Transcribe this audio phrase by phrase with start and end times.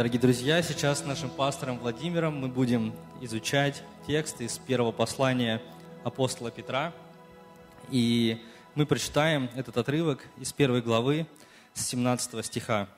[0.00, 5.60] Дорогие друзья, сейчас с нашим пастором Владимиром мы будем изучать текст из первого послания
[6.04, 6.94] апостола Петра.
[7.90, 8.40] И
[8.74, 11.26] мы прочитаем этот отрывок из первой главы
[11.74, 12.88] с 17 стиха.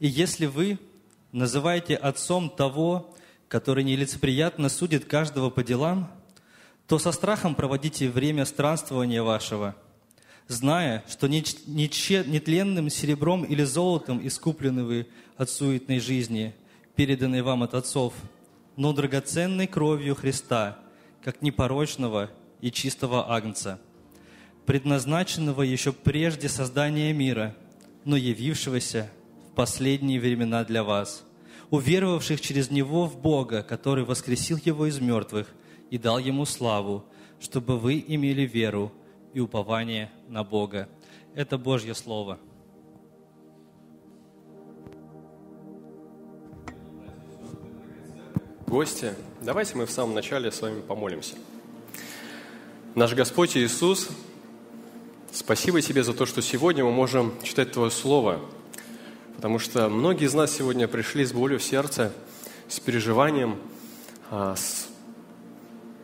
[0.00, 0.78] «И если вы
[1.32, 3.14] называете отцом того,
[3.48, 6.10] который нелицеприятно судит каждого по делам,
[6.86, 9.76] то со страхом проводите время странствования вашего,
[10.48, 15.06] зная, что нетленным серебром или золотом искуплены вы
[15.36, 16.54] от суетной жизни,
[16.96, 18.14] переданной вам от отцов,
[18.76, 20.78] но драгоценной кровью Христа,
[21.22, 23.80] как непорочного и чистого агнца,
[24.66, 27.54] предназначенного еще прежде создания мира,
[28.04, 29.10] но явившегося
[29.48, 31.24] в последние времена для вас,
[31.70, 35.48] уверовавших через Него в Бога, который воскресил Его из мертвых
[35.90, 37.04] и дал Ему славу,
[37.40, 38.92] чтобы вы имели веру
[39.34, 40.88] и упование на Бога.
[41.34, 42.38] Это Божье Слово–
[48.74, 51.36] гости, давайте мы в самом начале с вами помолимся.
[52.96, 54.08] Наш Господь Иисус,
[55.32, 58.40] спасибо Тебе за то, что сегодня мы можем читать Твое Слово,
[59.36, 62.12] потому что многие из нас сегодня пришли с болью в сердце,
[62.66, 63.60] с переживанием,
[64.28, 64.88] а, с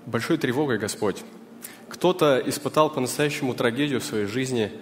[0.07, 1.25] большой тревогой, Господь.
[1.91, 4.73] Кто-то испытал по-настоящему трагедию в своей жизни,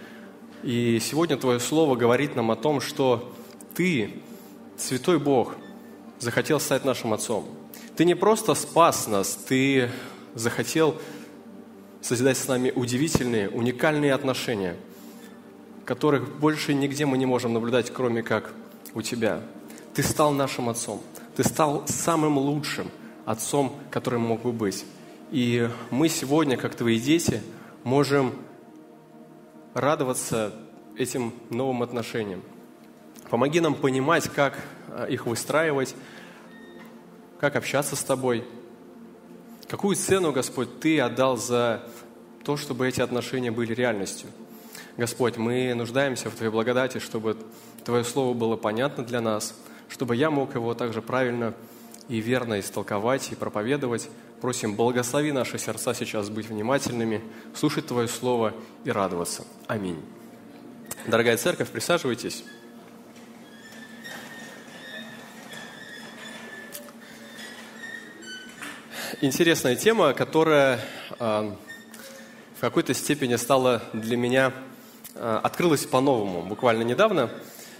[0.62, 3.34] и сегодня Твое Слово говорит нам о том, что
[3.74, 4.22] Ты,
[4.76, 5.56] Святой Бог,
[6.20, 7.44] захотел стать нашим Отцом–
[7.98, 9.90] ты не просто спас нас, Ты
[10.36, 10.94] захотел
[12.00, 14.76] созидать с нами удивительные, уникальные отношения,
[15.84, 18.54] которых больше нигде мы не можем наблюдать, кроме как
[18.94, 19.40] у Тебя.
[19.94, 21.02] Ты стал нашим отцом.
[21.34, 22.88] Ты стал самым лучшим
[23.24, 24.84] отцом, которым мог бы быть.
[25.30, 27.42] И мы сегодня, как Твои дети,
[27.84, 28.34] можем
[29.74, 30.54] радоваться
[30.96, 32.42] этим новым отношениям.
[33.28, 35.94] Помоги нам понимать, как э, их выстраивать,
[37.38, 38.42] как общаться с Тобой.
[39.68, 41.82] Какую цену, Господь, Ты отдал за
[42.42, 44.30] то, чтобы эти отношения были реальностью.
[44.96, 47.36] Господь, мы нуждаемся в Твоей благодати, чтобы
[47.84, 49.54] Твое Слово было понятно для нас,
[49.90, 51.52] чтобы я мог его также правильно
[52.08, 54.08] и верно истолковать и проповедовать.
[54.40, 57.22] Просим, благослови наши сердца сейчас быть внимательными,
[57.54, 58.54] слушать Твое Слово
[58.84, 59.44] и радоваться.
[59.66, 60.00] Аминь.
[61.06, 62.44] Дорогая церковь, присаживайтесь.
[69.20, 70.80] интересная тема, которая
[71.18, 71.52] э,
[72.56, 74.52] в какой-то степени стала для меня,
[75.14, 77.30] э, открылась по-новому, буквально недавно.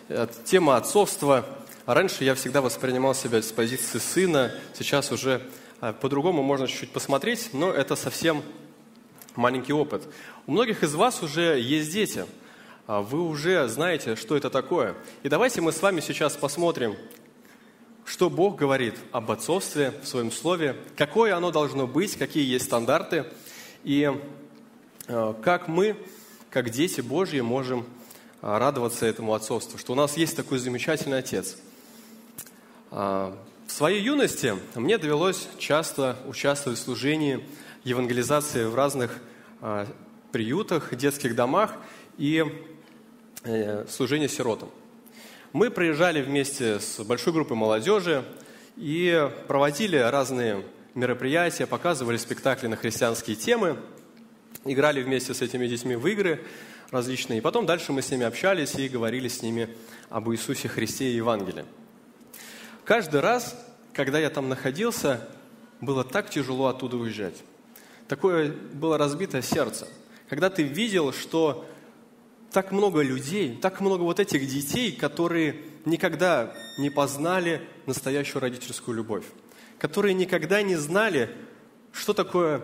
[0.09, 1.45] Это тема отцовства.
[1.87, 5.41] Раньше я всегда воспринимал себя с позиции сына, сейчас уже э,
[5.81, 8.43] по-другому можно чуть-чуть посмотреть, но это совсем
[9.37, 10.09] маленький опыт.
[10.47, 12.27] У многих из вас уже есть дети,
[12.87, 14.95] вы уже знаете, что это такое.
[15.23, 16.97] И давайте мы с вами сейчас посмотрим,
[18.05, 23.27] что Бог говорит об отцовстве в своем слове, какое оно должно быть, какие есть стандарты,
[23.85, 24.11] и
[25.07, 25.97] э, как мы,
[26.51, 27.87] как дети Божьи, можем
[28.41, 31.59] радоваться этому отцовству, что у нас есть такой замечательный отец.
[33.69, 37.45] Э, в своей юности мне довелось часто участвовать в служении
[37.85, 39.21] евангелизации в разных
[40.33, 41.75] приютах, детских домах
[42.19, 42.45] и
[43.89, 44.69] служении сиротам.
[45.53, 48.25] Мы приезжали вместе с большой группой молодежи
[48.77, 50.65] и проводили разные
[50.95, 53.79] мероприятия, показывали спектакли на христианские темы,
[54.65, 56.45] играли вместе с этими детьми в игры
[56.91, 57.39] различные.
[57.39, 59.69] И потом дальше мы с ними общались и говорили с ними
[60.11, 61.65] об Иисусе Христе и Евангелии.
[62.89, 63.55] Каждый раз,
[63.93, 65.29] когда я там находился,
[65.83, 67.35] было так тяжело оттуда уезжать.
[68.09, 69.87] Такое было разбитое сердце.
[70.31, 71.67] Когда ты видел, что
[72.51, 79.27] так много людей, так много вот этих детей, которые никогда не познали настоящую родительскую любовь,
[79.79, 81.29] которые никогда не знали,
[81.93, 82.63] что такое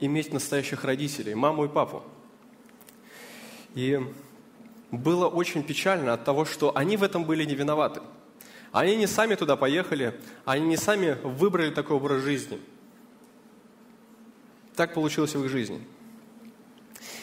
[0.00, 2.02] иметь настоящих родителей, маму и папу.
[3.76, 4.00] И
[4.90, 8.00] было очень печально от того, что они в этом были не виноваты.
[8.72, 10.14] Они не сами туда поехали,
[10.44, 12.58] они не сами выбрали такой образ жизни.
[14.76, 15.84] Так получилось в их жизни–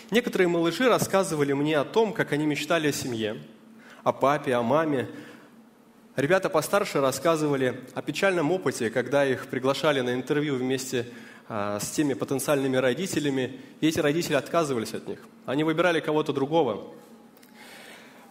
[0.10, 3.42] Некоторые малыши рассказывали мне о том, как они мечтали о семье,
[4.04, 5.10] о папе, о маме.
[6.16, 11.08] Ребята постарше рассказывали о печальном опыте, когда их приглашали на интервью вместе
[11.50, 15.20] а, с теми потенциальными родителями, и эти родители отказывались от них.
[15.46, 16.88] Они выбирали кого-то другого.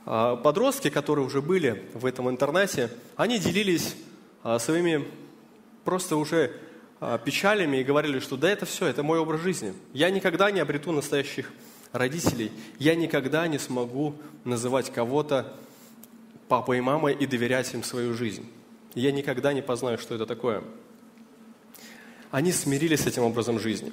[0.07, 3.97] А, подростки, которые уже были в этом интернете, они делились
[4.43, 5.05] а, своими
[5.85, 6.53] просто уже
[7.27, 9.75] печалями и говорили, что да, это все, это мой образ жизни.
[9.93, 11.53] Я никогда не обрету настоящих
[11.93, 14.15] родителей, я никогда не смогу
[14.45, 15.55] называть кого-то
[16.49, 18.51] папой и мамой и доверять им свою жизнь.
[18.95, 20.65] Я никогда не познаю, что это такое.
[22.31, 23.93] Они смирились с этим образом жизни.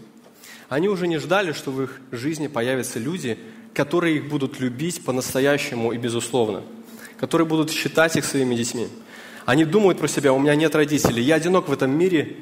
[0.70, 3.38] Они уже не ждали, что в их жизни появятся люди,
[3.74, 6.64] которые их будут любить по-настоящему и безусловно,
[7.20, 8.88] которые будут считать их своими детьми.
[9.46, 12.38] Они думают про себя, у меня нет родителей, я одинок в этом мире,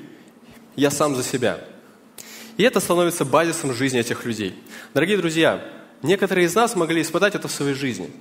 [0.75, 1.59] я сам за себя.
[2.57, 4.55] И это становится базисом жизни этих людей.
[4.93, 5.65] Дорогие друзья,
[6.03, 8.11] некоторые из нас могли испытать это в своей жизни.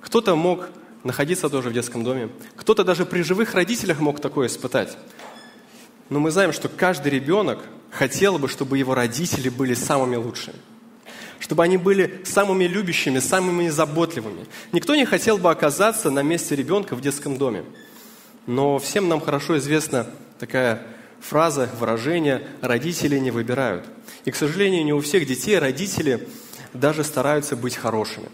[0.00, 0.68] Кто-то мог
[1.02, 4.96] находиться тоже в детском доме, кто-то даже при живых родителях мог такое испытать.
[6.10, 7.60] Но мы знаем, что каждый ребенок
[7.90, 10.56] хотел бы, чтобы его родители были самыми лучшими
[11.40, 14.46] чтобы они были самыми любящими, самыми заботливыми.
[14.70, 17.64] Никто не хотел бы оказаться на месте ребенка в детском доме.
[18.46, 20.06] Но всем нам хорошо известна
[20.38, 20.86] такая
[21.20, 23.86] фраза, выражение «родители не выбирают».
[24.24, 26.28] И, к сожалению, не у всех детей родители
[26.74, 28.28] даже стараются быть хорошими.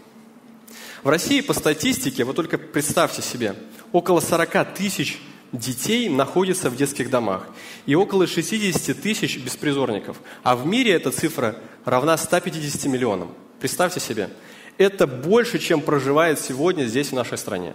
[1.03, 3.55] В России по статистике, вы только представьте себе,
[3.93, 5.21] около 40 тысяч
[5.51, 7.47] детей находится в детских домах
[7.85, 10.17] и около 60 тысяч беспризорников.
[10.43, 11.55] А в мире эта цифра
[11.85, 13.33] равна 150 миллионам.
[13.59, 14.29] Представьте себе,
[14.77, 17.73] это больше, чем проживает сегодня здесь, в нашей стране.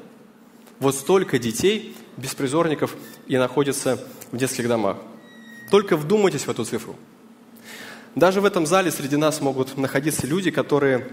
[0.78, 2.94] Вот столько детей, беспризорников,
[3.26, 3.98] и находится
[4.30, 4.98] в детских домах.
[5.70, 6.96] Только вдумайтесь в эту цифру.
[8.14, 11.08] Даже в этом зале среди нас могут находиться люди, которые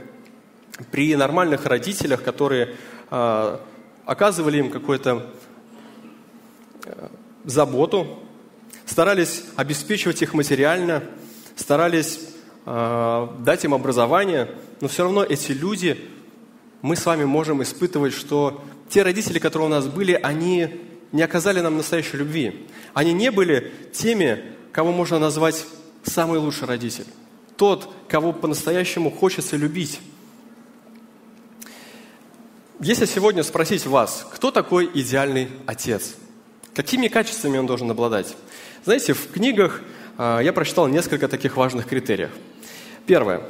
[0.91, 2.75] при нормальных родителях, которые
[3.09, 3.57] э,
[4.05, 5.29] оказывали им какое-то
[7.45, 8.19] заботу,
[8.85, 11.03] старались обеспечивать их материально,
[11.55, 12.21] старались
[12.65, 14.49] э, дать им образование,
[14.81, 15.99] но все равно эти люди,
[16.81, 20.81] мы с вами можем испытывать, что те родители, которые у нас были, они
[21.11, 22.67] не оказали нам настоящей любви.
[22.93, 25.65] Они не были теми, кого можно назвать
[26.03, 27.05] самый лучший родитель.
[27.57, 29.99] Тот, кого по-настоящему хочется любить.
[32.79, 36.15] Если сегодня спросить вас, кто такой идеальный отец–
[36.75, 38.35] Какими качествами он должен обладать?
[38.85, 39.81] Знаете, в книгах
[40.17, 42.31] а, я прочитал несколько таких важных критериев.
[43.05, 43.41] Первое.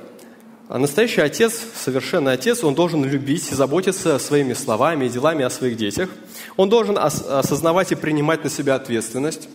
[0.70, 5.78] Настоящий отец, совершенный отец, он должен любить и заботиться своими словами и делами о своих
[5.78, 6.10] детях.
[6.58, 9.50] Он должен осознавать и принимать на себя ответственность.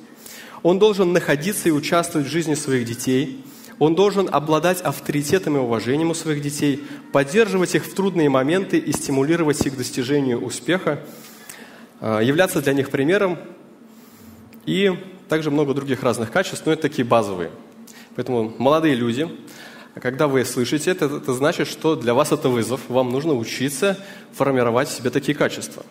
[0.64, 3.44] Он должен находиться и участвовать в жизни своих детей.
[3.78, 6.82] Он должен обладать авторитетом и уважением у своих детей,
[7.12, 11.00] поддерживать их в трудные моменты и стимулировать их к достижению успеха,
[12.04, 13.38] являться для них примером
[14.66, 14.92] и
[15.28, 17.50] также много других разных качеств, но это такие базовые.
[18.14, 19.28] Поэтому молодые люди,
[19.94, 23.98] когда вы слышите это, это значит, что для вас это вызов, вам нужно учиться
[24.32, 25.84] формировать в себе такие качества.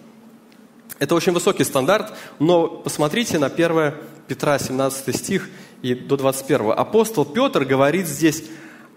[1.00, 3.94] Это очень высокий стандарт, но посмотрите на 1
[4.27, 5.50] Петра 17 стих
[5.81, 6.71] и до 21.
[6.71, 8.45] Апостол Петр говорит здесь,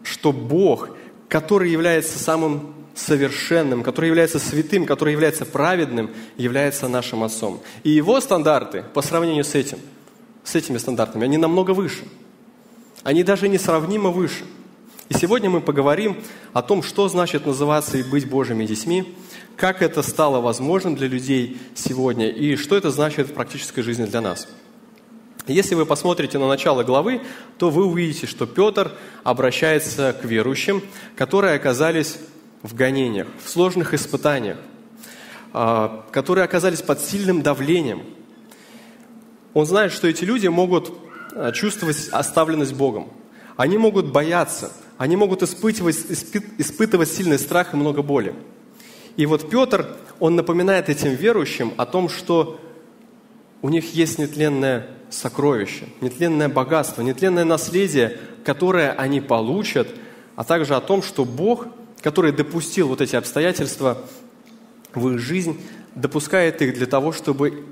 [0.03, 0.91] что Бог,
[1.29, 7.61] который является самым совершенным, который является святым, который является праведным, является нашим Отцом.
[7.85, 9.79] И его стандарты по сравнению с этим,
[10.43, 12.05] с этими стандартами, они намного выше.
[13.03, 14.45] Они даже несравнимо выше.
[15.09, 16.17] И сегодня мы поговорим
[16.53, 19.15] о том, что значит называться и быть Божьими детьми,
[19.57, 24.21] как это стало возможным для людей сегодня и что это значит в практической жизни для
[24.21, 24.49] нас.
[25.47, 27.21] Если вы посмотрите на начало главы,
[27.59, 28.91] то вы увидите, что Петр
[29.23, 30.83] обращается к верующим,
[31.15, 32.17] которые оказались
[32.63, 34.59] в гонениях, в сложных испытаниях,
[35.53, 38.03] а, которые оказались под сильным давлением.
[39.55, 40.93] Он знает, что эти люди могут
[41.35, 43.09] а, чувствовать оставленность Богом.
[43.57, 45.97] Они могут бояться, они могут испытывать,
[46.59, 48.35] испытывать сильный страх и много боли.
[49.17, 52.61] И вот Петр, он напоминает этим верующим о том, что
[53.63, 59.89] у них есть нетленное сокровище, нетленное богатство, нетленное наследие, которое они получат,
[60.35, 61.69] а также о том, что Бог–
[62.07, 63.99] который допустил вот эти обстоятельства
[64.95, 65.61] в их жизнь,
[65.97, 67.65] допускает их для того, чтобы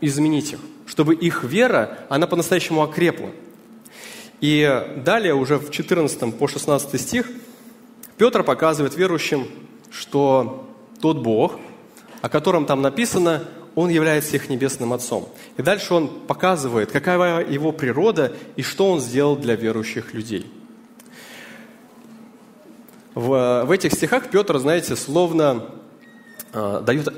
[0.00, 3.28] изменить их, чтобы их вера, она по-настоящему окрепла.
[4.40, 7.28] И далее, уже в 14 по 16 стих,
[8.16, 9.46] Петр показывает верующим,
[9.90, 10.66] что
[11.02, 11.60] тот Бог,
[12.22, 13.44] о котором там написано,
[13.74, 15.28] Он является их небесным Отцом.
[15.58, 20.50] И дальше он показывает, какая его природа и что он сделал для верующих людей–
[23.18, 25.64] в, в этих стихах Петр, знаете, словно
[26.52, 27.12] э, дает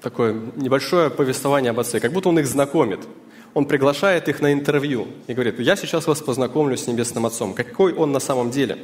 [0.00, 3.00] такое небольшое повествование об отце, как будто он их знакомит.
[3.52, 7.54] Он приглашает их на интервью и говорит, я сейчас вас познакомлю с Небесным Отцом.
[7.54, 8.78] Какой он на самом деле?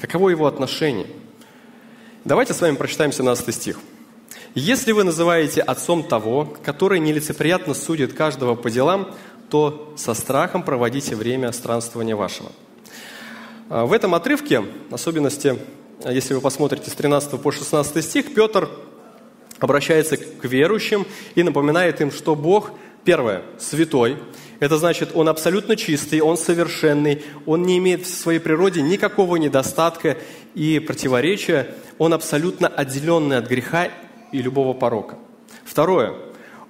[0.00, 1.06] Каково его отношение?
[2.24, 3.78] Давайте с вами прочитаем 17 стих.
[4.54, 9.14] «Если вы называете отцом того, который нелицеприятно судит каждого по делам,
[9.50, 12.50] то со страхом проводите время странствования вашего».
[13.72, 15.56] А, в этом отрывке, особенности,
[16.04, 18.68] если вы посмотрите с 13 по 16 стих, Петр
[19.60, 22.72] обращается к верующим и напоминает им, что Бог,
[23.04, 24.16] первое, святой.
[24.58, 30.18] Это значит, Он абсолютно чистый, Он совершенный, Он не имеет в своей природе никакого недостатка
[30.56, 31.72] и противоречия.
[31.98, 33.88] Он абсолютно отделенный от греха
[34.32, 35.16] и любого порока.
[35.64, 36.14] Второе,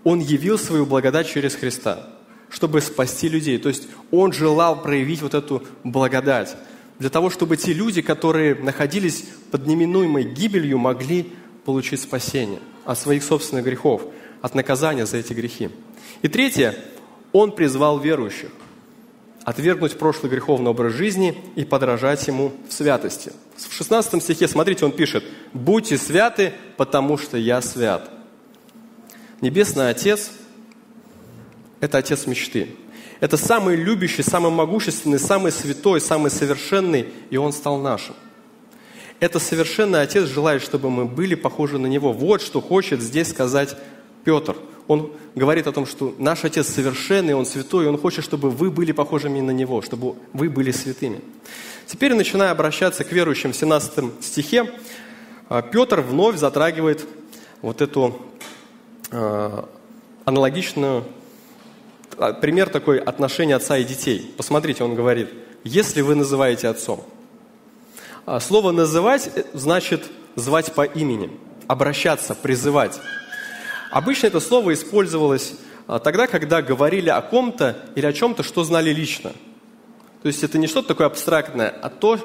[0.04, 2.11] Он явил свою благодать через Христа,
[2.50, 3.57] чтобы спасти людей.
[3.57, 6.59] То есть Он желал проявить вот эту благодать
[7.00, 11.33] для того, чтобы те люди, которые находились под неминуемой гибелью, могли
[11.64, 14.02] получить спасение от своих собственных грехов,
[14.42, 15.71] от наказания за эти грехи.
[16.21, 16.76] И третье,
[17.33, 18.50] он призвал верующих
[19.45, 23.33] отвергнуть прошлый греховный образ жизни и подражать ему в святости.
[23.57, 28.11] В 16 стихе, смотрите, он пишет, «Будьте святы, потому что я свят».
[29.40, 30.30] Небесный Отец–
[31.80, 32.76] это Отец мечты.
[33.20, 38.14] Это самый любящий, самый могущественный, самый святой, самый совершенный, и Он стал нашим–
[39.20, 42.12] это совершенный Отец желает, чтобы мы были похожи на Него.
[42.12, 43.76] Вот что хочет здесь сказать
[44.24, 44.56] Петр.
[44.88, 48.70] Он говорит о том, что наш Отец совершенный, Он святой, и Он хочет, чтобы вы
[48.70, 51.20] были похожими на Него, чтобы вы были святыми.
[51.86, 54.72] Теперь, начиная обращаться к верующим в 17 стихе,
[55.50, 57.06] а, Петр вновь затрагивает
[57.60, 58.22] вот эту
[59.10, 59.64] э,
[60.24, 61.04] аналогичную, а,
[62.40, 64.32] пример такой отношения отца и детей.
[64.36, 65.30] Посмотрите, он говорит,
[65.64, 67.04] если вы называете отцом–
[68.26, 70.04] а, слово «называть» значит
[70.36, 71.30] звать по имени,
[71.66, 73.00] обращаться, призывать.
[73.90, 75.54] Обычно это слово использовалось
[75.86, 79.32] а, тогда, когда говорили о ком-то или о чем-то, что знали лично.
[80.22, 82.20] То есть это не что-то такое абстрактное, а то,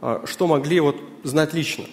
[0.00, 1.86] а, что могли вот знать лично.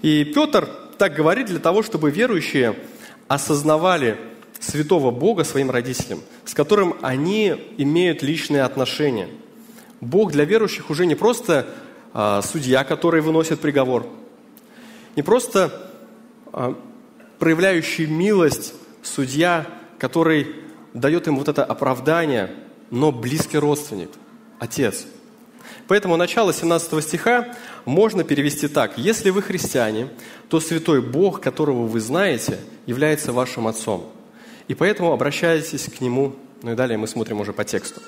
[0.00, 2.76] И Петр так говорит для того, чтобы верующие
[3.26, 4.18] осознавали
[4.64, 9.28] святого Бога своим родителям, с которым они имеют личные отношения.
[10.00, 11.66] Бог для верующих уже не просто
[12.12, 14.06] а, судья, который выносит приговор.
[15.16, 15.90] Не просто
[16.52, 16.76] а,
[17.38, 19.66] проявляющий милость судья,
[19.98, 20.54] который
[20.92, 22.50] дает им вот это оправдание,
[22.90, 24.10] но близкий родственник,
[24.58, 25.06] отец.
[25.88, 27.54] Поэтому начало 17 стиха
[27.84, 28.96] можно перевести так.
[28.96, 30.08] «Если вы христиане,
[30.48, 34.13] то святой Бог, которого вы знаете, является вашим отцом.
[34.68, 36.34] И поэтому обращайтесь к Нему».
[36.62, 38.00] Ну и далее мы смотрим уже по тексту.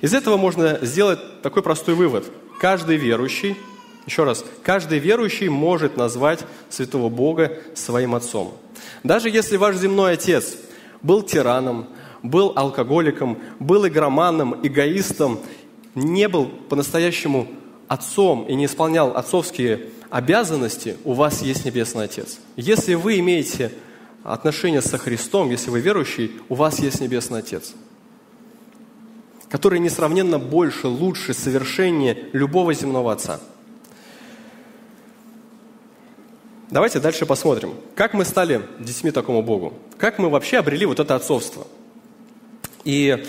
[0.00, 2.24] Из этого можно сделать такой простой вывод–
[2.60, 3.56] каждый верующий,
[4.06, 8.52] еще раз, каждый верующий может назвать святого Бога своим отцом.
[9.02, 10.56] Даже если ваш земной отец
[11.02, 11.88] был тираном,
[12.22, 15.40] был алкоголиком, был игроманом, эгоистом,
[15.94, 17.48] не был по-настоящему
[17.88, 22.38] отцом и не исполнял отцовские обязанности, у вас есть Небесный Отец.
[22.56, 23.72] Если вы имеете
[24.24, 27.74] отношения со Христом, если вы верующий, у вас есть Небесный Отец–
[29.50, 33.40] который несравненно больше, лучше, совершеннее любого земного отца.
[36.70, 41.16] Давайте дальше посмотрим, как мы стали детьми такому Богу, как мы вообще обрели вот это
[41.16, 41.66] отцовство.
[42.84, 43.26] И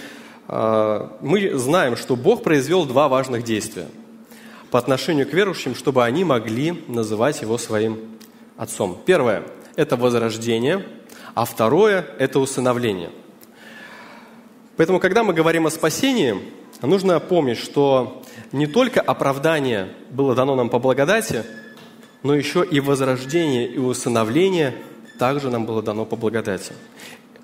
[0.48, 3.88] э, мы знаем, что Бог произвел два важных действия
[4.70, 8.00] по отношению к верующим, чтобы они могли называть Его своим
[8.58, 9.02] отцом.
[9.06, 9.44] Первое–
[9.76, 10.86] это возрождение,
[11.34, 13.10] а второе– это усыновление–
[14.82, 16.42] Поэтому, когда мы говорим о спасении,
[16.82, 21.44] нужно помнить, что не только оправдание было дано нам по благодати,
[22.24, 24.76] но еще и возрождение и усыновление
[25.20, 26.74] также нам было дано по благодати.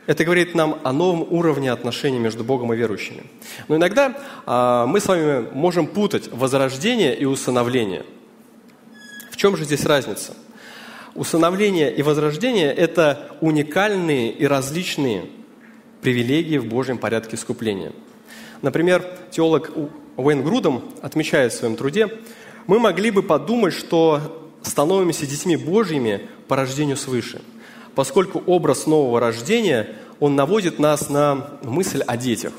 [0.07, 3.23] Это говорит нам о новом уровне отношений между Богом и верующими.
[3.67, 4.17] Но иногда
[4.47, 8.03] а, мы с вами можем путать возрождение и усыновление.
[9.29, 10.33] В чем же здесь разница?
[11.17, 15.25] Усыновление и возрождение– это уникальные и различные
[16.01, 17.91] привилегии в Божьем порядке искупления.
[18.61, 19.71] Например, теолог
[20.15, 22.07] Уэйн Грудом отмечает в своем труде,
[22.67, 27.41] мы могли бы подумать, что становимся детьми Божьими по рождению свыше,
[27.95, 32.53] поскольку образ нового рождения, он наводит нас на мысль о детях,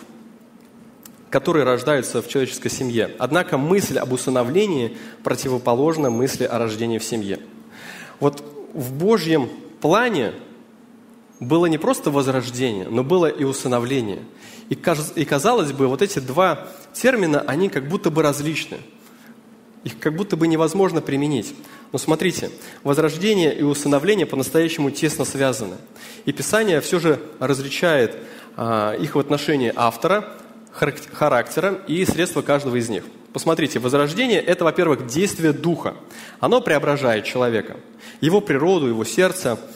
[1.31, 3.15] которые рождаются в человеческой семье.
[3.21, 7.39] Однако мысль об усыновлении противоположна мысли о рождении в семье.
[8.21, 9.49] Вот в Божьем
[9.81, 10.33] плане
[11.41, 14.21] было не просто возрождение, но было и усыновление.
[14.69, 18.79] И, казалось бы, вот эти два термина, они как будто бы различны.
[19.85, 21.55] Их как будто бы невозможно применить.
[21.93, 22.51] Но смотрите,
[22.83, 25.77] возрождение и усыновление по-настоящему тесно связаны.
[26.27, 28.17] И Писание все же различает
[28.57, 30.35] а, их в отношении автора,
[30.73, 33.05] характера и средства каждого из них.
[33.33, 35.97] Посмотрите, возрождение– это, во-первых, действие Духа.
[36.41, 37.77] Оно преображает человека,
[38.21, 39.59] его природу, его сердце–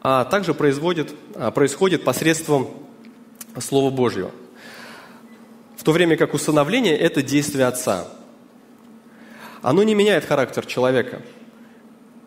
[0.00, 2.70] а также производит, а, происходит посредством
[3.58, 4.30] Слова Божьего.
[5.76, 8.08] В то время как усыновление– это действие Отца.
[9.62, 11.22] Оно не меняет характер человека.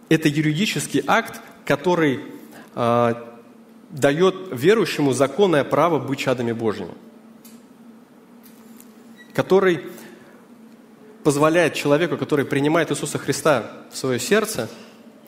[0.10, 2.20] Это юридический акт, который
[2.76, 3.14] э,
[3.90, 6.94] дает верующему законное право быть чадами Божьими,
[9.34, 9.82] который
[11.24, 14.70] позволяет человеку, который принимает Иисуса Христа в свое сердце,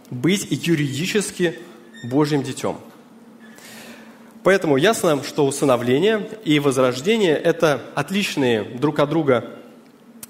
[0.10, 1.60] быть юридически
[2.04, 2.78] Божьим детем.
[4.44, 9.46] Поэтому ясно, что усыновление и возрождение– это отличные друг от друга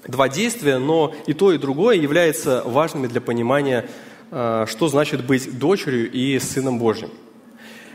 [0.06, 3.86] два действия, но и то, и другое является важными для понимания,
[4.30, 7.10] э, что значит быть дочерью и сыном Божьим.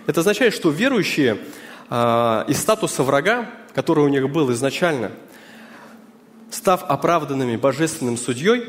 [0.08, 1.38] Это означает, что верующие
[1.90, 1.96] э,
[2.48, 5.12] из статуса врага, который у них был изначально,
[6.50, 8.66] став оправданными божественным судьей,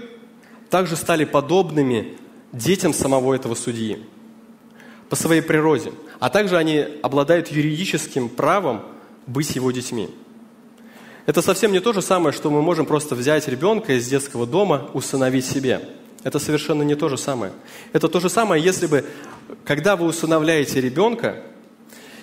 [0.68, 2.16] также стали подобными
[2.52, 3.98] детям самого этого судьи
[5.08, 5.92] по своей природе.
[6.20, 8.82] А также они обладают юридическим правом
[9.26, 10.08] быть его детьми.
[11.26, 14.90] Это совсем не то же самое, что мы можем просто взять ребенка из детского дома,
[14.94, 15.80] усыновить себе.
[16.22, 17.52] Это совершенно не то же самое.
[17.92, 19.04] Это то же самое, если бы,
[19.64, 21.42] когда вы усыновляете ребенка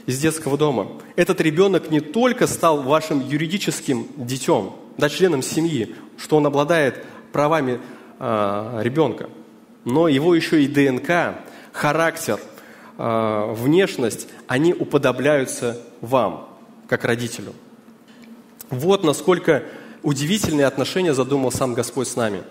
[0.07, 6.37] из детского дома, этот ребенок не только стал вашим юридическим детем, да, членом семьи, что
[6.37, 7.79] он обладает правами
[8.17, 9.29] э, ребенка,
[9.83, 11.39] но его еще и ДНК,
[11.73, 12.39] характер,
[12.97, 16.47] э, внешность, они уподобляются вам,
[16.87, 17.53] как родителю.
[18.69, 19.63] Вот насколько
[20.03, 22.43] удивительные отношения задумал сам Господь с нами.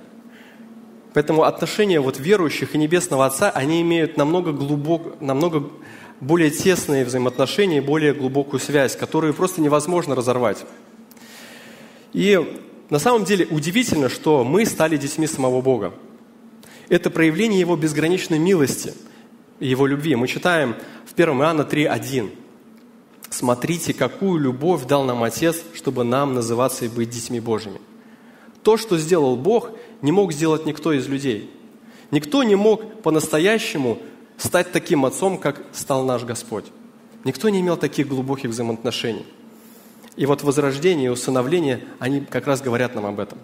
[1.15, 5.71] Поэтому отношения вот верующих и Небесного Отца, они имеют намного, глубок, намного
[6.20, 10.64] более тесные взаимоотношения, более глубокую связь, которую просто невозможно разорвать.
[12.12, 15.92] И на самом деле удивительно, что мы стали детьми самого Бога.
[16.88, 18.94] Это проявление Его безграничной милости
[19.61, 20.14] Его любви.
[20.14, 22.30] Мы читаем в 1 Иоанна 3.1.
[23.28, 27.80] «Смотрите, какую любовь дал нам Отец, чтобы нам называться и быть детьми Божьими».
[28.62, 29.70] То, что сделал Бог,
[30.00, 31.50] не мог сделать никто из людей.
[32.11, 33.99] Никто не мог по-настоящему
[34.37, 36.66] стать таким отцом, как стал наш Господь.
[37.25, 39.26] Никто не имел таких глубоких взаимоотношений.
[40.16, 43.38] И вот возрождение и усыновление, они как раз говорят нам об этом.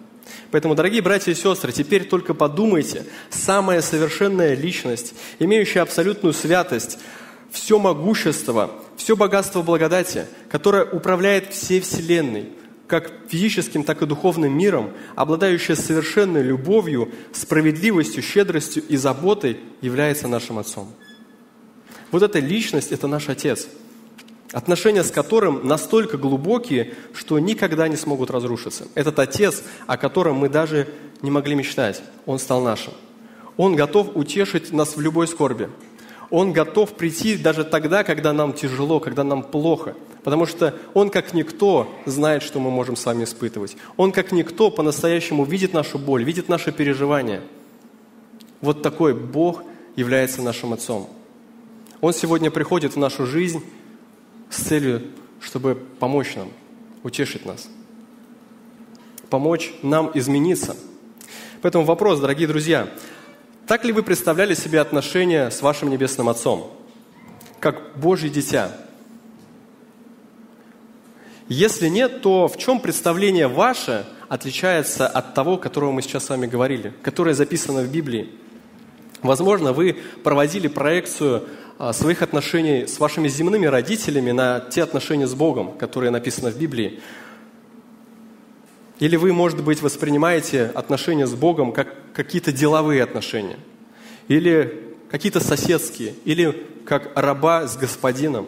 [0.51, 6.97] Поэтому, дорогие братья и сестры, теперь только подумайте, самая совершенная личность, имеющая абсолютную святость,
[7.51, 12.49] все могущество, все богатство благодати, которое управляет всей Вселенной,
[12.93, 20.59] как физическим, так и духовным миром, обладающая совершенной любовью, справедливостью, щедростью и заботой, является нашим
[20.59, 20.93] Отцом.
[22.11, 23.67] Вот эта личность– это наш Отец–
[24.53, 28.85] отношения с которым настолько глубокие, что никогда не смогут разрушиться.
[28.93, 30.87] Этот Отец, о котором мы даже
[31.23, 32.93] не могли мечтать, Он стал нашим.
[33.57, 35.69] Он готов утешить нас в любой скорби.
[36.29, 39.95] Он готов прийти даже тогда, когда нам тяжело, когда нам плохо.
[40.23, 43.75] Потому что Он, как никто, знает, что мы можем с вами испытывать.
[43.97, 47.41] Он, как никто, по-настоящему видит нашу боль, видит наши переживания.
[48.61, 49.63] Вот такой Бог
[49.95, 51.09] является нашим Отцом.
[51.99, 53.63] Он сегодня приходит в нашу жизнь
[54.49, 55.01] с целью,
[55.41, 56.49] чтобы помочь нам,
[57.03, 57.67] утешить нас,
[59.29, 60.75] помочь нам измениться.
[61.61, 62.89] Поэтому вопрос, дорогие друзья,
[63.67, 66.71] так ли вы представляли себе отношения с вашим Небесным Отцом,
[67.59, 68.71] как Божье дитя?
[71.49, 76.47] Если нет, то в чем представление ваше отличается от того, которого мы сейчас с вами
[76.47, 78.29] говорили, которое записано в Библии?
[79.21, 81.47] Возможно, вы проводили проекцию
[81.79, 86.57] а, своих отношений с вашими земными родителями на те отношения с Богом, которые написаны в
[86.57, 87.01] Библии.
[88.99, 93.59] Или вы, может быть, воспринимаете отношения с Богом как какие-то деловые отношения,
[94.27, 98.47] или какие-то соседские, или как раба с господином.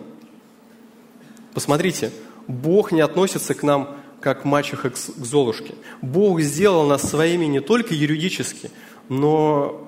[1.54, 2.12] Посмотрите,
[2.48, 5.76] Бог не относится к нам как мачеха к Золушке.
[6.02, 8.72] Бог сделал нас своими не только юридически,
[9.10, 9.88] но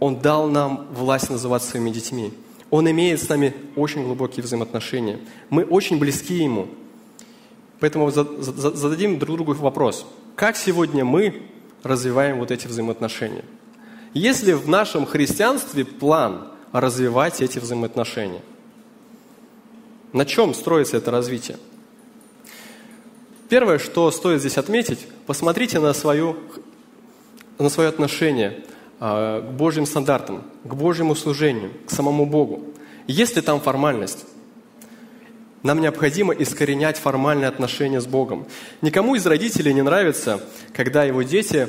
[0.00, 2.32] он дал нам власть называть своими детьми.
[2.70, 5.20] Он имеет с нами очень глубокие взаимоотношения.
[5.50, 6.68] Мы очень близки Ему.
[7.80, 10.06] Поэтому зададим друг другу вопрос.
[10.34, 11.42] Как сегодня мы
[11.82, 13.44] развиваем вот эти взаимоотношения?
[14.14, 18.42] Есть ли в нашем христианстве план развивать эти взаимоотношения?
[20.12, 21.58] На чем строится это развитие?
[23.48, 26.36] Первое, что стоит здесь отметить, посмотрите на, свою,
[27.58, 28.64] на свое отношение
[29.00, 32.64] а, к Божьим стандартам, к Божьему служению, к самому Богу.
[33.06, 34.26] Есть ли там формальность?
[35.62, 38.46] Нам необходимо искоренять формальные отношения с Богом.
[38.80, 40.40] Никому из родителей не нравится,
[40.72, 41.68] когда его дети,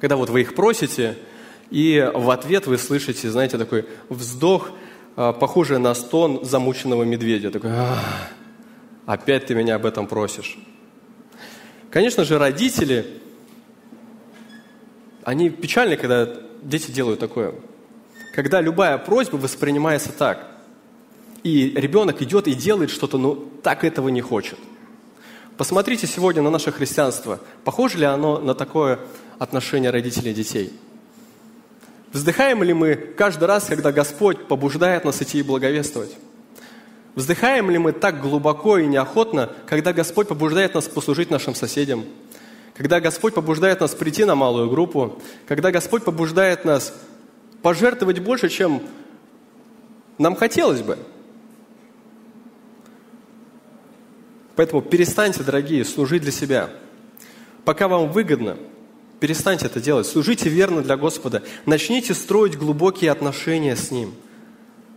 [0.00, 1.16] когда вот вы их просите,
[1.70, 4.70] и в ответ вы слышите, знаете, такой вздох,
[5.16, 7.50] а, похожий на стон замученного медведя.
[7.50, 7.72] Такой,
[9.06, 10.58] опять ты меня об этом просишь.
[11.90, 13.20] Конечно же, родители
[15.24, 16.28] они печальны, когда
[16.62, 17.54] дети делают такое.
[18.32, 20.46] когда любая просьба воспринимается так.
[21.42, 24.58] И ребенок идет и делает что-то, но так этого не хочет.
[25.56, 27.40] Посмотрите сегодня на наше христианство.
[27.64, 28.98] Похоже ли оно на такое
[29.38, 30.72] отношение родителей и детей?
[32.12, 36.16] Вздыхаем ли мы каждый раз, когда Господь побуждает нас идти и благовествовать?
[37.14, 42.04] Вздыхаем ли мы так глубоко и неохотно, когда Господь побуждает нас послужить нашим соседям?
[42.74, 45.18] Когда Господь побуждает нас прийти на малую группу?
[45.48, 46.92] Когда Господь побуждает нас
[47.62, 48.82] пожертвовать больше, чем
[50.18, 50.98] нам хотелось бы?
[54.54, 56.70] Поэтому перестаньте, дорогие, служить для себя.
[57.64, 58.58] Пока вам выгодно,
[59.20, 60.06] перестаньте это делать.
[60.06, 61.42] Служите верно для Господа.
[61.64, 64.14] Начните строить глубокие отношения с Ним–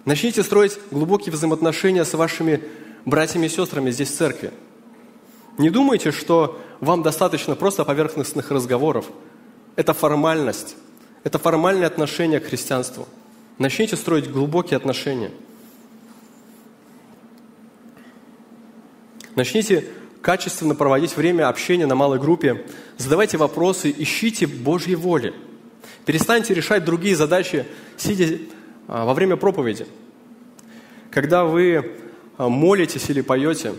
[0.10, 2.64] Начните строить глубокие взаимоотношения с вашими
[3.06, 4.52] братьями и сестрами здесь в церкви.
[5.60, 9.06] Не думайте, что вам достаточно просто поверхностных разговоров.
[9.76, 10.76] Это формальность.
[11.24, 13.08] Это формальное отношение к христианству.
[13.60, 15.32] Начните строить глубокие отношения.
[19.36, 19.86] Начните
[20.22, 22.66] качественно проводить время общения на малой группе.
[22.98, 25.34] Задавайте вопросы, ищите Божьей воли.
[26.06, 27.66] Перестаньте решать другие задачи,
[27.98, 28.40] сидя
[28.88, 29.88] а, во время проповеди.
[31.12, 31.98] Когда вы
[32.38, 33.74] а, молитесь или поете,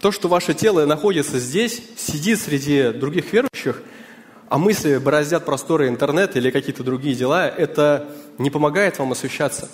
[0.00, 3.82] то, что ваше тело находится здесь, сидит среди других верующих,
[4.48, 9.70] а мысли бороздят просторы интернета или какие-то другие дела, это не помогает вам освещаться.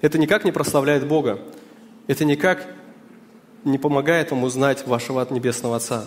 [0.00, 1.40] Это никак не прославляет Бога.
[2.06, 2.66] Это никак
[3.64, 6.06] не помогает вам узнать вашего Небесного Отца.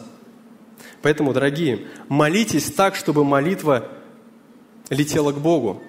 [1.01, 3.87] Поэтому, дорогие, молитесь так, чтобы молитва
[4.89, 5.81] летела к Богу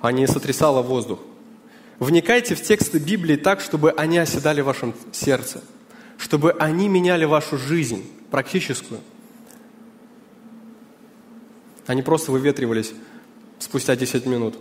[0.00, 1.20] а не сотрясала воздух.
[1.98, 5.62] Вникайте в тексты Библии так, чтобы они оседали в вашем сердце,
[6.16, 9.00] чтобы они меняли вашу жизнь практическую,
[11.86, 12.92] Они просто выветривались
[13.58, 14.56] спустя 10 минут.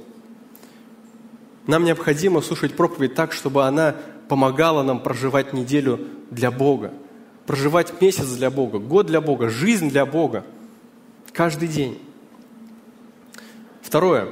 [1.67, 3.95] Нам необходимо слушать проповедь так, чтобы она
[4.29, 6.93] помогала нам проживать неделю для Бога,
[7.45, 10.45] проживать месяц для Бога, год для Бога, жизнь для Бога,
[11.33, 11.99] каждый день.
[13.81, 14.29] Второе.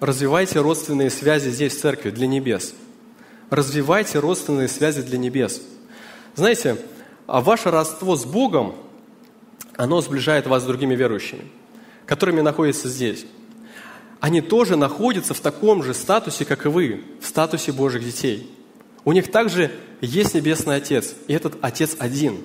[0.00, 2.74] Развивайте родственные связи здесь, в церкви, для небес.
[3.50, 5.62] Развивайте родственные связи для небес.
[6.34, 6.76] Знаете,
[7.26, 8.74] а ваше родство с Богом,
[9.76, 11.44] оно сближает вас с другими верующими,
[12.04, 13.26] которыми находятся здесь.
[14.18, 18.50] Они тоже находятся в таком же статусе, как и вы, в статусе Божьих детей.
[19.04, 22.38] У них также есть Небесный Отец, и этот Отец один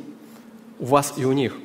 [0.79, 1.55] у вас и у них.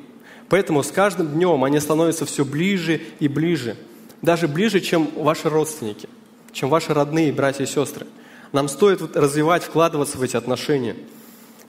[0.49, 3.77] Поэтому с каждым днем они становятся все ближе и ближе–
[4.21, 6.07] даже ближе, чем ваши родственники,
[6.51, 8.05] чем ваши родные братья и сестры.
[8.51, 10.95] Нам стоит развивать, вкладываться в эти отношения.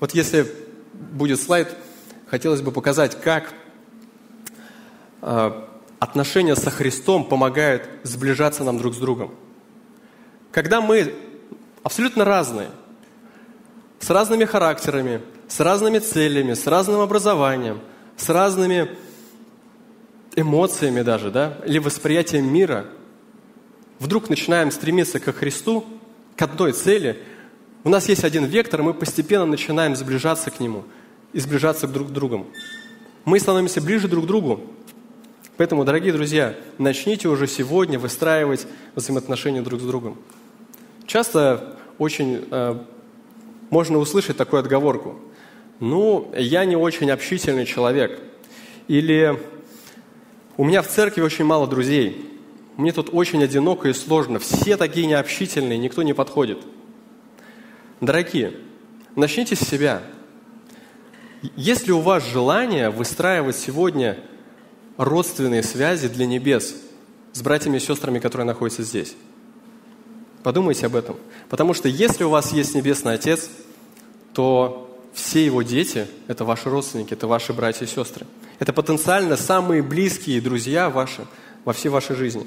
[0.00, 0.46] Вот если
[0.92, 1.74] будет слайд,
[2.26, 3.54] хотелось бы показать, как
[5.20, 9.34] а, отношения со Христом помогают сближаться нам друг с другом.
[10.50, 11.14] Когда мы
[11.82, 12.68] абсолютно разные,
[14.02, 17.80] с разными характерами, с разными целями, с разным образованием,
[18.16, 18.90] с разными
[20.34, 22.86] эмоциями даже, да, или восприятием мира,
[24.00, 25.84] вдруг начинаем стремиться ко Христу,
[26.36, 27.22] к одной цели,
[27.84, 30.82] у нас есть один вектор, мы постепенно начинаем сближаться к Нему
[31.32, 32.48] и сближаться друг к другу.
[33.24, 34.62] Мы становимся ближе друг к другу.
[35.56, 40.18] Поэтому, дорогие друзья, начните уже сегодня выстраивать взаимоотношения друг с другом.
[41.06, 42.78] Часто очень э,
[43.72, 45.18] можно услышать такую отговорку.
[45.80, 48.20] Ну, я не очень общительный человек.
[48.86, 49.42] Или
[50.58, 52.30] у меня в церкви очень мало друзей.
[52.76, 54.38] Мне тут очень одиноко и сложно.
[54.38, 56.58] Все такие необщительные, никто не подходит.
[58.02, 58.52] Дорогие,
[59.16, 60.02] начните с себя.
[61.56, 64.18] Есть ли у вас желание выстраивать сегодня
[64.98, 66.76] родственные связи для небес
[67.32, 69.16] с братьями и сестрами, которые находятся здесь?
[70.42, 71.16] Подумайте об этом.
[71.48, 73.48] Потому что если у вас есть Небесный Отец,
[74.34, 78.26] то все его дети– это ваши родственники, это ваши братья и сестры.
[78.58, 81.26] Это потенциально самые близкие друзья ваши
[81.64, 82.46] во всей вашей жизни.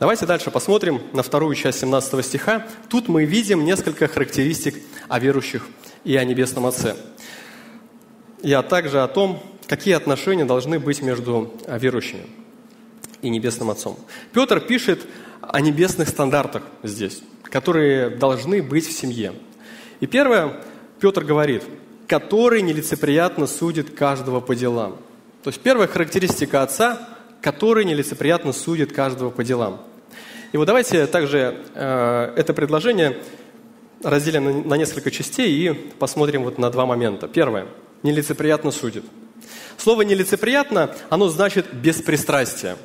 [0.00, 2.66] Давайте дальше посмотрим на вторую часть 17 стиха.
[2.88, 5.66] Тут мы видим несколько характеристик о верующих
[6.02, 6.96] и о Небесном Отце.
[8.42, 12.26] И а также о том, какие отношения должны быть между верующими
[13.22, 13.98] и Небесным Отцом.
[14.32, 15.06] Петр пишет
[15.50, 19.32] о небесных стандартах здесь, которые должны быть в семье.
[20.00, 20.60] И первое,
[21.00, 21.62] Петр говорит,
[22.06, 24.96] который нелицеприятно судит каждого по делам.
[25.42, 27.08] То есть первая характеристика отца,
[27.40, 29.82] который нелицеприятно судит каждого по делам.
[30.52, 33.18] И вот давайте также э, это предложение
[34.02, 37.28] разделим на, на несколько частей и посмотрим вот на два момента.
[37.28, 37.66] Первое.
[38.02, 39.04] Нелицеприятно судит.
[39.76, 42.76] Слово «нелицеприятно», оно значит «беспристрастие».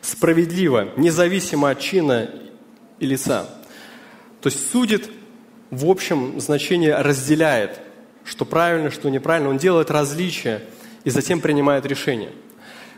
[0.00, 2.30] Справедливо, независимо от чина
[2.98, 3.48] и лица.
[4.40, 5.10] То есть судит
[5.70, 7.80] в общем значении разделяет,
[8.24, 9.50] что правильно, что неправильно.
[9.50, 10.62] Он делает различия
[11.04, 12.32] и затем принимает решение.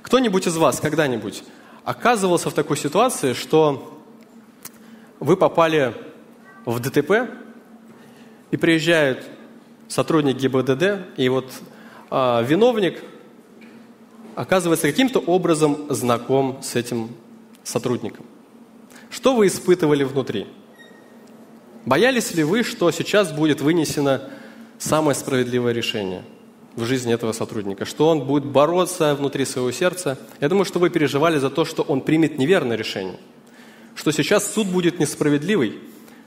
[0.03, 1.43] Кто-нибудь из вас когда-нибудь
[1.85, 4.03] оказывался в такой ситуации, что
[5.21, 5.95] вы попали
[6.65, 7.31] в ДТП,
[8.51, 9.27] и приезжает
[9.89, 11.51] сотрудник ГИБДД, и вот
[12.11, 13.03] а, виновник
[14.39, 17.11] оказывается каким-то образом знаком с этим
[17.65, 18.25] сотрудником.
[19.11, 20.47] Что вы испытывали внутри?
[21.85, 24.31] Боялись ли вы, что сейчас будет вынесено
[24.79, 26.23] самое справедливое решение
[26.77, 30.17] в жизни этого сотрудника, что он будет бороться внутри своего сердца?
[30.41, 33.19] Я думаю, что вы переживали за то, что он примет неверное решение,
[33.97, 35.81] что сейчас суд будет несправедливый,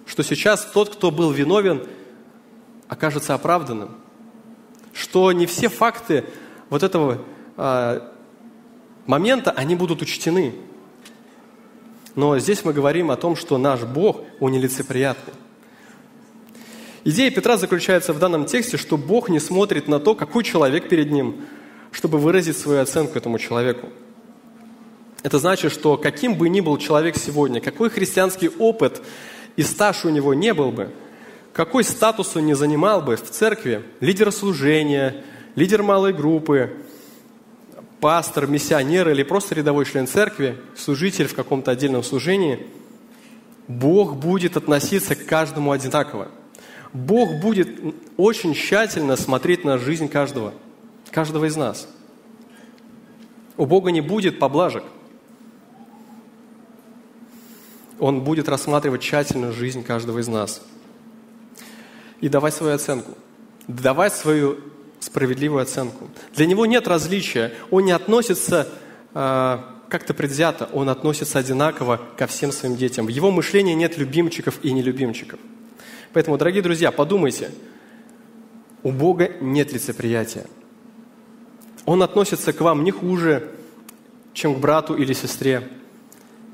[0.06, 1.88] что сейчас тот, кто был виновен,
[2.90, 3.96] окажется оправданным,
[4.92, 6.26] что не все факты
[6.70, 7.24] вот этого
[9.06, 10.54] момента, они будут учтены.
[12.16, 15.34] Но здесь мы говорим о том, что наш Бог, Он нелицеприятный.
[17.04, 21.12] Идея Петра заключается в данном тексте, что Бог не смотрит на то, какой человек перед
[21.12, 21.46] ним,
[21.92, 23.90] чтобы выразить свою оценку этому человеку.
[25.24, 29.02] Это значит, что каким бы ни был человек сегодня, какой христианский опыт
[29.56, 30.92] и стаж у него не был бы,
[31.54, 35.24] какой статус он не занимал бы в церкви, лидер служения,
[35.56, 36.72] лидер малой группы,
[38.02, 42.68] пастор, миссионер или просто рядовой член церкви, служитель в каком-то отдельном служении,
[43.68, 46.28] Бог будет относиться к каждому одинаково.
[46.92, 47.70] Бог будет
[48.18, 50.54] очень тщательно смотреть на жизнь каждого,
[51.12, 51.88] каждого из нас.
[53.56, 54.84] У Бога не будет поблажек.
[58.00, 60.62] Он будет рассматривать тщательно жизнь каждого из нас–
[62.22, 63.18] и давать свою оценку.
[63.68, 64.60] Давать свою
[65.02, 66.10] справедливую оценку.
[66.34, 67.52] Для него нет различия.
[67.70, 68.70] Он не относится
[69.14, 69.58] э,
[69.90, 73.08] как-то предвзято, он относится одинаково ко всем своим детям.
[73.08, 75.40] В его мышлении нет любимчиков и нелюбимчиков.
[76.14, 77.52] Поэтому, дорогие друзья, подумайте,
[78.84, 80.46] у Бога нет лицеприятия.
[81.86, 83.52] Он относится к вам не хуже,
[84.34, 85.68] чем к брату или сестре.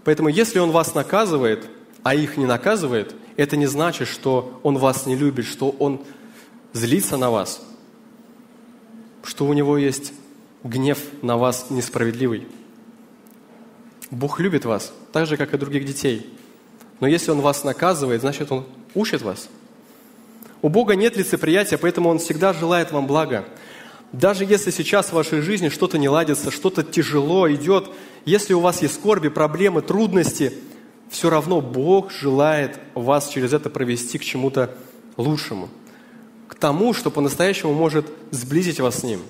[0.04, 1.70] Поэтому, если Он вас наказывает,
[2.02, 6.02] а их не наказывает– это не значит, что Он вас не любит, что Он
[6.74, 7.66] злится на вас,
[9.28, 10.13] что у Него есть
[10.63, 12.48] гнев на вас несправедливый.
[14.10, 16.34] Бог любит вас, так же, как и других детей.
[17.00, 19.50] Но если Он вас наказывает, значит, Он учит вас.
[20.62, 23.46] У Бога нет лицеприятия, поэтому Он всегда желает вам блага.
[24.13, 27.90] Даже если сейчас в вашей жизни что-то не ладится, что-то тяжело идет,
[28.26, 30.54] если у вас есть скорби, проблемы, трудности–
[31.10, 34.76] все равно Бог желает вас через это провести к чему-то
[35.16, 35.70] лучшему,
[36.60, 39.22] тому, что по-настоящему может сблизить вас с Ним.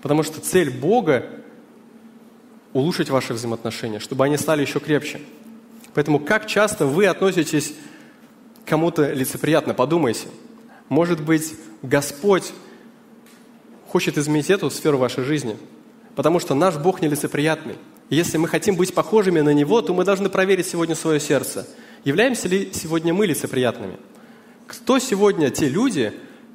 [0.00, 1.26] Потому что цель Бога–
[2.72, 5.20] улучшить ваши взаимоотношения, чтобы они стали еще крепче.
[5.94, 7.74] Поэтому как часто вы относитесь
[8.64, 10.28] к кому-то лицеприятно, подумайте.
[10.88, 12.52] Может быть, Господь
[13.88, 15.56] хочет изменить эту сферу вашей жизни,
[16.16, 17.76] потому что наш Бог нелицеприятный–
[18.12, 21.66] если мы хотим быть похожими на Него, то мы должны проверить сегодня свое сердце.
[22.04, 23.96] Являемся ли сегодня мы лицеприятными?
[24.66, 26.12] Кто сегодня те люди,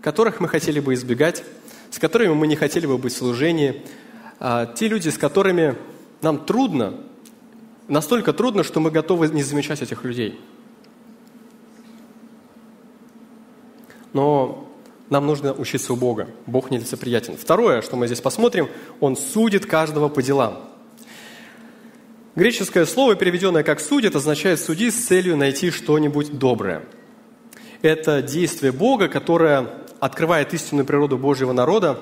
[0.07, 1.43] которых мы хотели бы избегать,
[1.91, 3.83] с которыми мы не хотели бы быть в служении,
[4.39, 5.75] а, те люди, с которыми
[6.21, 7.01] нам трудно,
[7.89, 10.39] настолько трудно, что мы готовы не замечать этих людей.
[14.13, 14.71] Но
[15.09, 16.29] нам нужно учиться у Бога.
[16.45, 17.35] Бог нелицеприятен.
[17.35, 18.69] Второе, что мы здесь посмотрим,
[19.01, 20.69] Он судит каждого по делам.
[22.33, 26.85] Греческое слово, переведенное как «судит», означает «судить» с целью найти что-нибудь доброе.
[27.81, 31.99] Это действие Бога, которое открывает истинную природу Божьего народа.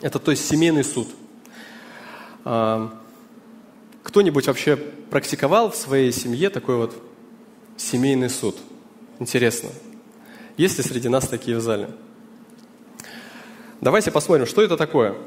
[0.00, 1.08] Это то есть семейный суд.
[2.44, 2.92] А,
[4.02, 6.94] кто-нибудь вообще практиковал в своей семье такой вот
[7.76, 8.56] семейный суд?
[9.18, 9.70] Интересно.
[10.56, 11.90] Есть ли среди нас такие в зале?
[13.80, 15.14] Давайте посмотрим, что это такое–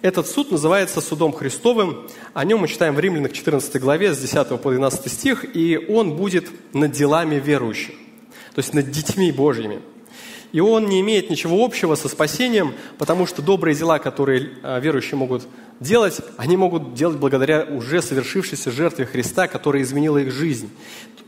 [0.00, 2.06] этот суд называется судом Христовым.
[2.32, 6.16] О нем мы читаем в Римлянах 14 главе с 10 по 12 стих, и он
[6.16, 7.94] будет над делами верующих,
[8.54, 9.80] то есть над детьми Божьими.
[10.52, 15.16] И он не имеет ничего общего со спасением, потому что добрые дела, которые а, верующие
[15.16, 15.46] могут
[15.78, 20.70] делать, они могут делать благодаря уже совершившейся жертве Христа, которая изменила их жизнь.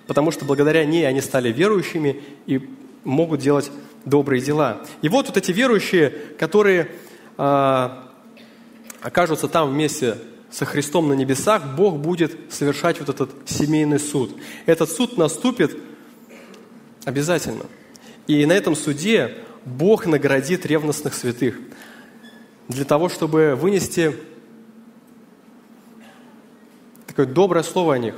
[0.07, 2.69] Потому что благодаря ней они стали верующими и
[3.05, 3.71] могут делать
[4.05, 4.81] добрые дела.
[5.03, 6.91] И вот вот эти верующие, которые
[7.37, 8.11] а,
[9.03, 10.17] окажутся там вместе
[10.51, 14.35] со Христом на небесах, Бог будет совершать вот этот семейный суд.
[14.67, 15.77] Этот суд наступит
[17.05, 17.67] обязательно.
[18.31, 21.59] И на этом суде Бог наградит ревностных святых
[22.69, 24.15] для того, чтобы вынести
[27.09, 28.15] такое доброе слово о них.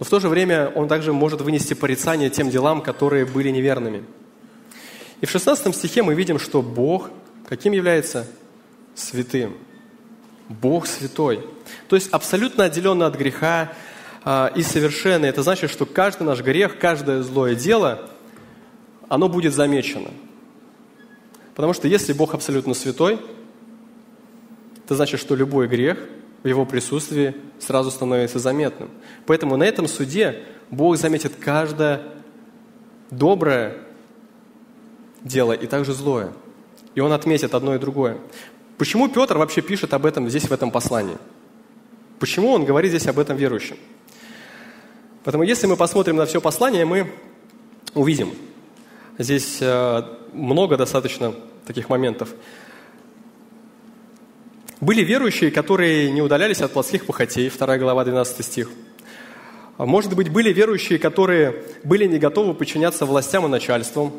[0.00, 4.02] Но в то же время он также может вынести порицание тем делам, которые были неверными.
[5.20, 7.08] И в 16 стихе мы видим, что Бог
[7.48, 8.26] каким является?
[8.96, 9.56] Святым.
[10.48, 11.46] Бог святой.
[11.86, 13.74] То есть абсолютно отделенный от греха
[14.24, 15.28] э, и совершенный.
[15.28, 18.10] Это значит, что каждый наш грех, каждое злое дело,
[19.14, 20.10] оно будет замечено.
[21.54, 23.20] Потому что если Бог абсолютно святой,
[24.84, 25.98] это значит, что любой грех
[26.42, 28.90] в его присутствии сразу становится заметным.
[29.26, 32.02] Поэтому на этом суде Бог заметит каждое
[33.10, 33.78] доброе
[35.22, 36.32] дело и также злое.
[36.96, 38.18] И он отметит одно и другое.
[38.78, 41.16] Почему Петр вообще пишет об этом здесь, в этом послании?
[42.18, 43.76] Почему он говорит здесь об этом верующим?
[45.22, 47.12] Потому если мы посмотрим на все послание, мы
[47.94, 48.34] увидим.
[49.18, 51.34] Здесь э, много достаточно
[51.66, 52.30] таких моментов.
[54.80, 58.70] Были верующие, которые не удалялись от плотских похотей, 2 глава, 12 стих.
[59.78, 64.12] Может быть, были верующие, которые были не готовы подчиняться властям и начальствам,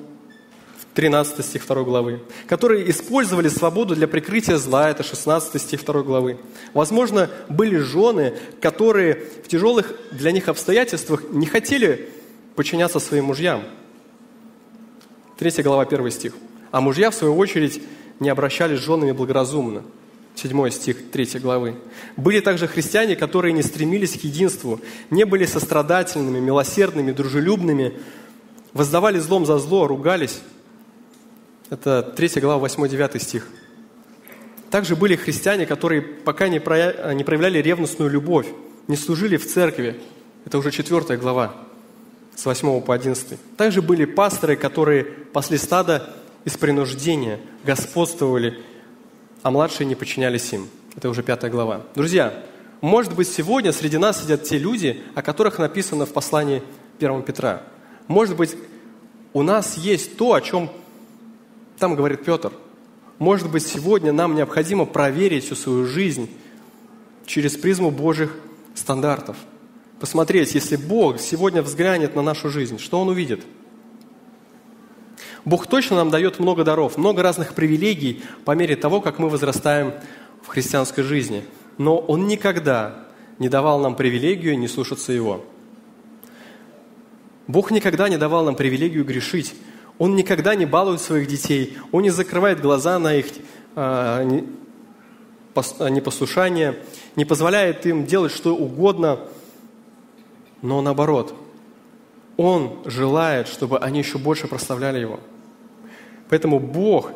[0.96, 6.38] 13 стих 2 главы, которые использовали свободу для прикрытия зла, это 16 стих 2 главы.
[6.74, 12.10] Возможно, были жены, которые в тяжелых для них обстоятельствах не хотели
[12.56, 13.64] подчиняться своим мужьям.
[15.38, 16.34] 3 глава 1 стих.
[16.72, 17.82] А мужья, в свою очередь,
[18.20, 19.84] не обращались с женами благоразумно.
[20.36, 21.76] 7 стих 3 главы.
[22.18, 27.94] Были также христиане, которые не стремились к единству, не были сострадательными, милосердными, дружелюбными,
[28.74, 30.42] воздавали злом за зло, ругались,
[31.70, 33.48] это 3 глава, 8-9 стих.
[34.70, 38.48] Также были христиане, которые пока не проявляли ревностную любовь,
[38.88, 40.02] не служили в церкви.
[40.46, 41.56] Это уже 4 глава,
[42.36, 43.38] с 8 по 11.
[43.58, 46.10] Также были пасторы, которые пасли стадо
[46.44, 48.60] из принуждения, господствовали,
[49.42, 50.68] а младшие не подчинялись им.
[50.96, 51.82] Это уже 5 глава.
[51.96, 52.44] Друзья,
[52.82, 56.62] может быть, сегодня среди нас сидят те люди, о которых написано в послании
[57.00, 57.64] 1 Петра.
[58.08, 58.56] Может быть,
[59.34, 60.70] у нас есть то, о чем
[61.80, 62.52] там говорит Петр,
[63.18, 66.30] может быть, сегодня нам необходимо проверить всю свою жизнь
[67.26, 68.36] через призму Божьих
[68.76, 69.38] стандартов.
[70.06, 73.44] Посмотреть, если Бог сегодня взглянет на нашу жизнь, что Он увидит?
[75.46, 79.96] Бог точно нам дает много даров, много разных привилегий по мере того, как мы возрастаем
[80.44, 81.44] в христианской жизни.
[81.80, 83.08] Но Он никогда
[83.40, 85.44] не давал нам привилегию не слушаться Его.
[87.48, 89.56] Бог никогда не давал нам привилегию грешить.
[89.98, 93.26] Он никогда не балует своих детей, он не закрывает глаза на их
[93.76, 94.24] а,
[95.90, 96.78] непослушание,
[97.16, 99.20] не позволяет им делать что угодно,
[100.62, 101.34] но наоборот,
[102.38, 105.20] он желает, чтобы они еще больше прославляли его.
[106.30, 107.12] Поэтому Бог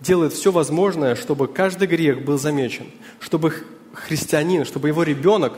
[0.00, 2.86] делает все возможное, чтобы каждый грех был замечен,
[3.20, 3.54] чтобы
[3.92, 5.54] христианин, чтобы его ребенок,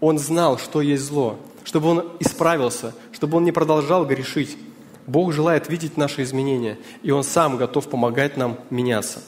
[0.00, 4.56] он знал, что есть зло, чтобы он исправился, чтобы он не продолжал грешить.
[5.06, 9.22] Бог желает видеть наши изменения, и Он сам готов помогать нам меняться.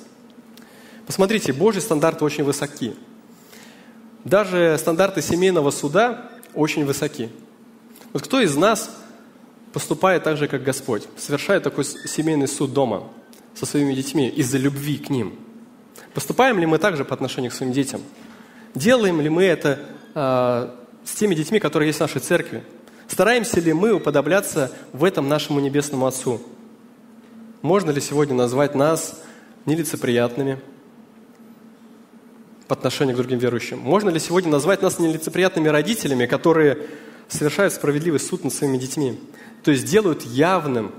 [1.06, 2.94] Посмотрите, Божьи стандарты очень высоки.
[4.24, 7.28] Даже стандарты семейного суда очень высоки.
[8.12, 8.90] Вот кто из нас
[9.72, 13.08] поступает так же, как Господь, совершает такой семейный суд дома
[13.54, 15.38] со своими детьми из-за любви к ним?
[16.14, 18.00] Поступаем ли мы так же по отношению к своим детям?
[18.74, 19.78] Делаем ли мы это
[20.14, 20.70] э,
[21.04, 22.64] с теми детьми, которые есть в нашей церкви?
[23.06, 26.40] Стараемся ли мы уподобляться в этом нашему Небесному Отцу?
[27.62, 29.20] Можно ли сегодня назвать нас
[29.66, 30.60] нелицеприятными
[32.70, 33.80] по отношению к другим верующим?
[33.80, 36.78] Можно ли сегодня назвать нас нелицеприятными родителями, которые
[37.26, 39.18] совершают справедливый суд над своими детьми?
[39.64, 40.92] То есть делают явным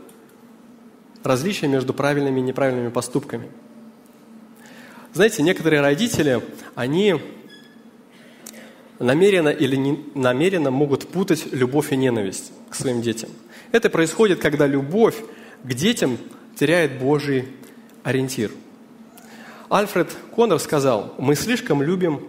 [1.23, 3.49] различие между правильными и неправильными поступками.
[5.13, 6.41] Знаете, некоторые родители,
[6.75, 7.21] они
[8.99, 13.29] намеренно или не намеренно могут путать любовь и ненависть к своим детям.
[13.71, 15.15] Это происходит, когда любовь
[15.63, 16.17] к детям
[16.59, 17.47] теряет Божий
[18.03, 18.51] ориентир.
[19.71, 22.27] Альфред Коннор сказал, мы слишком любим,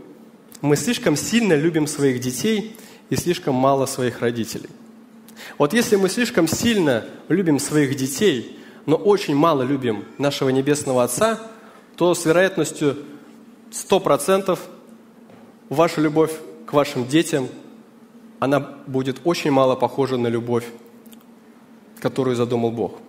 [0.60, 2.76] мы слишком сильно любим своих детей
[3.10, 4.70] и слишком мало своих родителей.
[5.58, 11.40] Вот если мы слишком сильно любим своих детей, но очень мало любим нашего Небесного Отца,
[11.96, 12.98] то с вероятностью
[13.72, 14.56] 100%
[15.68, 16.32] ваша любовь
[16.64, 17.48] к вашим детям,
[18.38, 20.66] она будет очень мало похожа на любовь,
[21.98, 23.00] которую задумал Бог.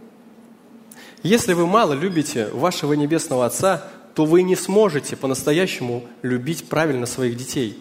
[1.21, 7.35] Если вы мало любите вашего Небесного Отца, то вы не сможете по-настоящему любить правильно своих
[7.35, 7.77] детей.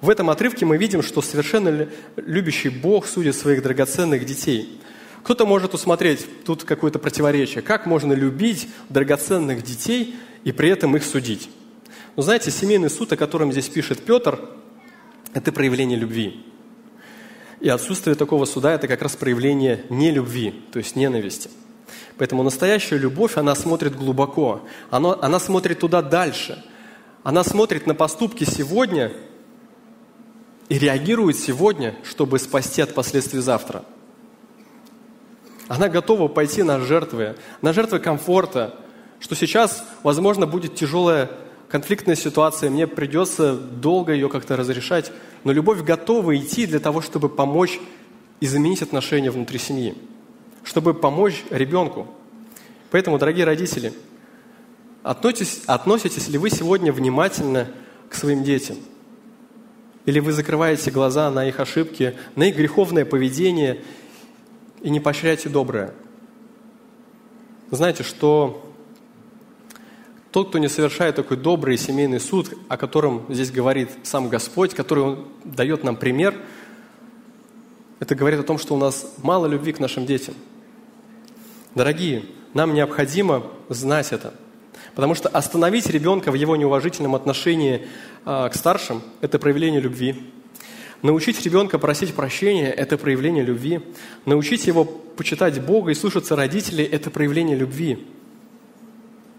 [0.00, 4.80] В этом отрывке мы видим, что совершенно любящий Бог судит своих драгоценных детей.
[5.22, 7.62] Кто-то может усмотреть тут какое-то противоречие.
[7.62, 11.48] Как можно любить драгоценных детей и при этом их судить?
[12.16, 14.40] Но знаете, семейный суд, о котором здесь пишет Петр,
[15.34, 16.44] это проявление любви.
[17.60, 21.48] И отсутствие такого суда– это как раз проявление нелюбви, то есть ненависти.
[22.18, 26.62] Поэтому настоящая любовь, она смотрит глубоко, она, она смотрит туда дальше.
[27.22, 29.12] Она смотрит на поступки сегодня
[30.68, 33.84] и реагирует сегодня, чтобы спасти от последствий завтра.
[35.68, 38.74] Она готова пойти на жертвы, на жертвы комфорта,
[39.20, 41.30] что сейчас, возможно, будет тяжелая
[41.72, 45.10] конфликтная ситуация, мне придется долго ее как-то разрешать,
[45.44, 47.80] но любовь готова идти для того, чтобы помочь
[48.40, 49.94] и заменить отношения внутри семьи,
[50.64, 52.06] чтобы помочь ребенку.
[52.90, 53.92] Поэтому, дорогие родители,
[55.02, 57.68] относитесь, относитесь ли вы сегодня внимательно
[58.08, 58.76] к своим детям?
[60.04, 63.82] Или вы закрываете глаза на их ошибки, на их греховное поведение
[64.82, 65.94] и не поощряете доброе?
[67.70, 68.68] Знаете, что
[70.32, 75.04] тот, кто не совершает такой добрый семейный суд, о котором здесь говорит сам Господь, который
[75.04, 76.34] Он дает нам пример,
[78.00, 80.34] это говорит о том, что у нас мало любви к нашим детям.
[81.74, 84.34] Дорогие, нам необходимо знать это.
[84.94, 87.86] Потому что остановить ребенка в его неуважительном отношении
[88.26, 90.16] э, к старшим– это проявление любви.
[91.00, 93.80] Научить ребенка просить прощения– это проявление любви.
[94.26, 98.06] Научить его почитать Бога и слушаться родителей– это проявление любви.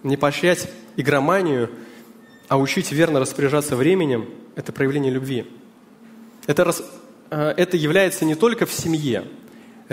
[0.02, 0.68] Не поощрять
[0.98, 1.70] игроманию,
[2.48, 5.46] а учить верно распоряжаться временем– это проявление любви.
[6.48, 6.74] Это,
[7.30, 9.24] э, это является не только в семье,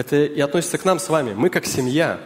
[0.00, 1.34] это и относится к нам с вами.
[1.34, 2.20] Мы как семья.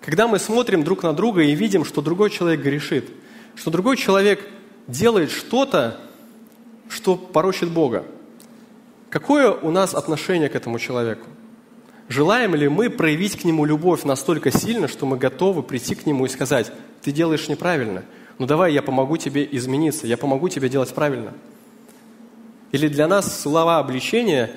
[0.00, 3.10] Когда мы смотрим друг на друга и видим, что другой человек грешит,
[3.54, 4.46] что другой человек
[4.86, 6.00] делает что-то,
[6.88, 8.04] что порочит Бога,
[9.10, 11.26] какое у нас отношение к этому человеку?
[12.08, 16.24] Желаем ли мы проявить к нему любовь настолько сильно, что мы готовы прийти к нему
[16.24, 16.72] и сказать,
[17.02, 18.04] ты делаешь неправильно,
[18.38, 21.34] ну давай я помогу тебе измениться, я помогу тебе делать правильно.
[22.72, 24.52] Или для нас слова обличения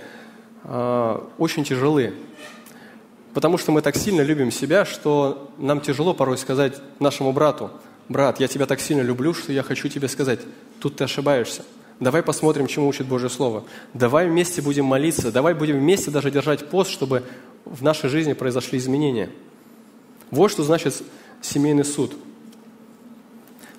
[0.64, 2.14] э, очень тяжелы,
[3.34, 7.72] потому что мы так сильно любим себя, что нам тяжело порой сказать нашему брату,
[8.08, 10.40] брат, я тебя так сильно люблю, что я хочу тебе сказать,
[10.80, 11.64] тут ты ошибаешься.
[12.00, 13.66] Давай посмотрим, чему учит Божье Слово.
[13.94, 15.34] Давай вместе будем молиться.
[15.34, 17.24] Давай будем вместе даже держать пост, чтобы
[17.66, 19.30] в нашей жизни произошли изменения.
[20.32, 21.04] Вот что значит
[21.42, 22.14] семейный суд.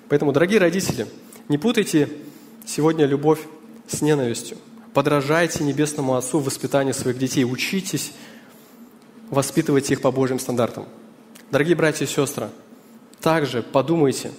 [0.07, 1.07] Поэтому, дорогие родители,
[1.49, 2.09] не путайте
[2.65, 3.39] сегодня любовь
[3.87, 4.57] с ненавистью.
[4.93, 7.43] Подражайте Небесному Отцу в воспитании своих детей.
[7.43, 8.11] Учитесь
[9.31, 10.85] воспитывать их по Божьим стандартам.
[11.49, 12.49] Дорогие братья и сестры,
[13.19, 14.31] также подумайте,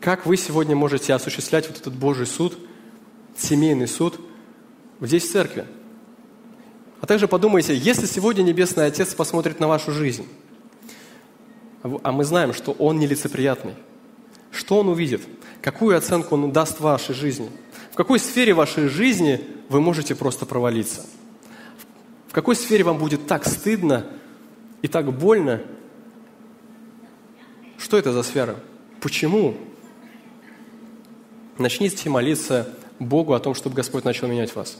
[0.00, 2.56] как вы сегодня можете осуществлять вот этот Божий суд–
[3.36, 4.20] семейный суд
[5.00, 5.66] здесь в церкви.
[7.00, 10.26] А также подумайте, если сегодня Небесный Отец посмотрит на вашу жизнь,
[11.82, 13.74] а мы знаем, что Он нелицеприятный,
[14.50, 15.22] что Он увидит?
[15.60, 17.50] Какую оценку Он даст вашей жизни?
[17.92, 21.04] В какой сфере вашей жизни вы можете просто провалиться?
[22.34, 24.04] В какой сфере вам будет так стыдно
[24.82, 25.60] и так больно?
[27.78, 28.56] Что это за сфера?
[29.00, 29.56] Почему?
[31.58, 32.68] Начните молиться
[32.98, 34.78] Богу о том, чтобы Господь начал менять вас.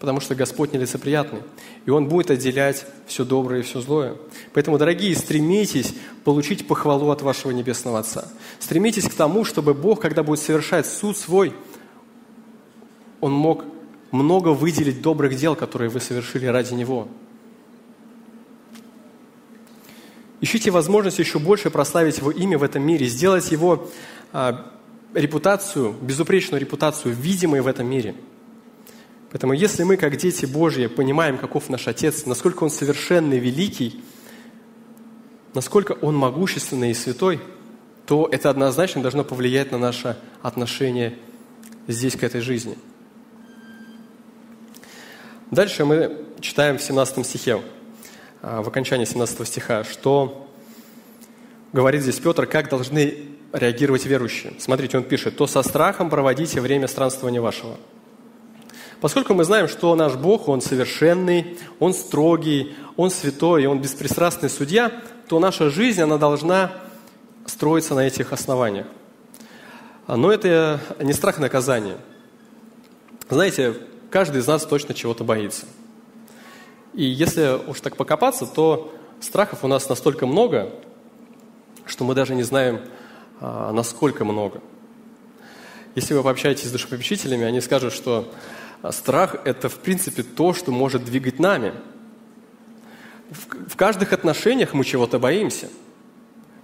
[0.00, 1.40] Потому что Господь нелицеприятный,
[1.86, 4.16] и Он будет отделять все доброе и все злое.
[4.52, 8.28] Поэтому, дорогие, стремитесь получить похвалу от вашего Небесного Отца.
[8.58, 11.54] Стремитесь к тому, чтобы Бог, когда будет совершать суд свой,
[13.22, 13.64] Он мог
[14.12, 17.08] много выделить добрых дел, которые вы совершили ради Него.
[20.40, 23.88] Ищите возможность еще больше прославить Его имя в этом мире, сделать Его
[24.32, 24.72] а,
[25.14, 28.14] репутацию, безупречную репутацию, видимой в этом мире.
[29.30, 34.02] Поэтому если мы, как дети Божьи, понимаем, каков наш Отец, насколько Он совершенный, великий,
[35.54, 37.40] насколько Он могущественный и святой,
[38.04, 41.16] то это однозначно должно повлиять на наше отношение
[41.86, 42.76] здесь, к этой жизни.
[45.52, 47.60] Дальше мы читаем в 17 стихе,
[48.40, 50.48] а, в окончании 17 стиха, что
[51.74, 54.54] говорит здесь Петр, как должны реагировать верующие.
[54.58, 57.76] Смотрите, он пишет, «То со страхом проводите время странствования вашего».
[59.02, 64.90] Поскольку мы знаем, что наш Бог, Он совершенный, Он строгий, Он святой, Он беспристрастный судья,
[65.28, 66.72] то наша жизнь, она должна
[67.44, 68.86] строиться на этих основаниях.
[70.08, 71.98] Но это не страх наказания.
[73.28, 73.74] Знаете,
[74.12, 75.66] каждый из нас точно чего-то боится.
[76.92, 80.70] И если уж так покопаться, то страхов у нас настолько много,
[81.86, 82.82] что мы даже не знаем,
[83.40, 84.60] а, насколько много.
[85.94, 88.32] Если вы пообщаетесь с душепопечителями, они скажут, что
[88.90, 91.72] страх– это, в принципе, то, что может двигать нами.
[93.30, 95.70] В каждых отношениях мы чего-то боимся.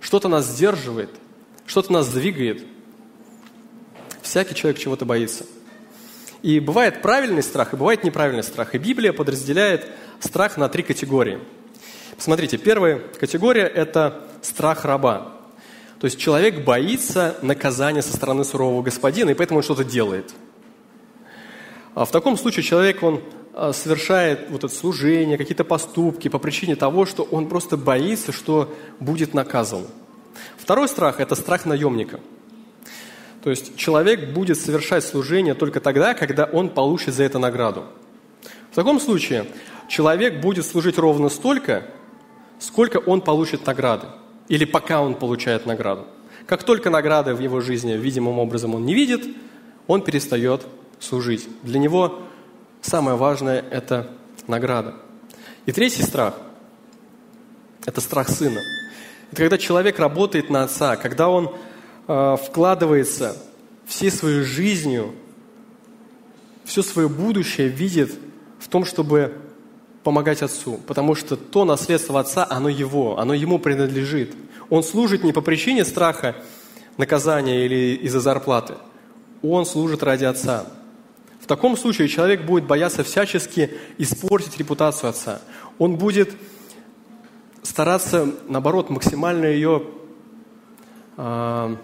[0.00, 1.10] Что-то нас сдерживает,
[1.66, 2.64] что-то нас двигает.
[4.22, 5.46] Всякий человек чего-то боится.
[6.42, 8.74] И бывает правильный страх, и бывает неправильный страх.
[8.74, 9.86] И Библия подразделяет
[10.20, 11.40] страх на три категории.
[12.16, 15.32] Посмотрите, первая категория– это страх раба.
[16.00, 20.32] То есть человек боится наказания со стороны сурового господина, и поэтому он что-то делает.
[21.94, 23.22] А в таком случае человек, он
[23.54, 28.72] а, совершает вот это служение, какие-то поступки по причине того, что он просто боится, что
[29.00, 29.86] будет наказан.
[30.56, 32.20] Второй страх– это страх наемника.
[33.48, 37.86] То есть человек будет совершать служение только тогда, когда он получит за это награду.
[38.70, 39.46] В таком случае
[39.88, 41.86] человек будет служить ровно столько,
[42.58, 44.08] сколько он получит награды,
[44.48, 46.04] или пока он получает награду.
[46.46, 49.26] Как только награды в его жизни видимым образом он не видит,
[49.86, 50.66] он перестает
[51.00, 51.48] служить.
[51.62, 52.20] Для него
[52.82, 54.10] самое важное– это
[54.46, 54.94] награда.
[55.64, 56.34] И третий страх–
[57.86, 58.60] это страх сына.
[59.32, 61.56] Это когда человек работает на отца, когда он
[62.08, 63.36] вкладывается
[63.86, 65.14] всей своей жизнью,
[66.64, 68.12] все свое будущее видит
[68.58, 69.34] в том, чтобы
[70.04, 74.34] помогать отцу, потому что то наследство отца, оно его, оно ему принадлежит.
[74.70, 76.34] Он служит не по причине страха
[76.96, 78.74] наказания или из-за зарплаты.
[79.42, 80.66] Он служит ради отца.
[81.40, 85.40] В таком случае человек будет бояться всячески испортить репутацию отца.
[85.78, 86.30] Он будет
[87.62, 89.84] стараться, наоборот, максимально ее
[91.16, 91.76] э,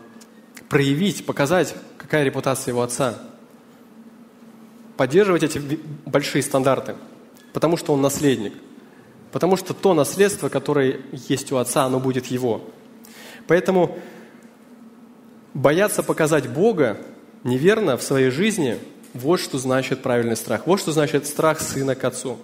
[0.75, 3.15] проявить, показать, какая репутация его отца.
[4.97, 5.61] Поддерживать эти
[6.05, 6.97] большие стандарты,
[7.53, 8.55] потому что он наследник.
[9.31, 12.61] Потому что то наследство, которое есть у отца, оно будет его.
[13.47, 13.97] Поэтому
[15.55, 16.99] бояться показать Бога
[17.45, 18.77] неверно в своей жизни–
[19.15, 20.67] вот что значит правильный страх.
[20.67, 22.37] Вот что значит страх сына к отцу.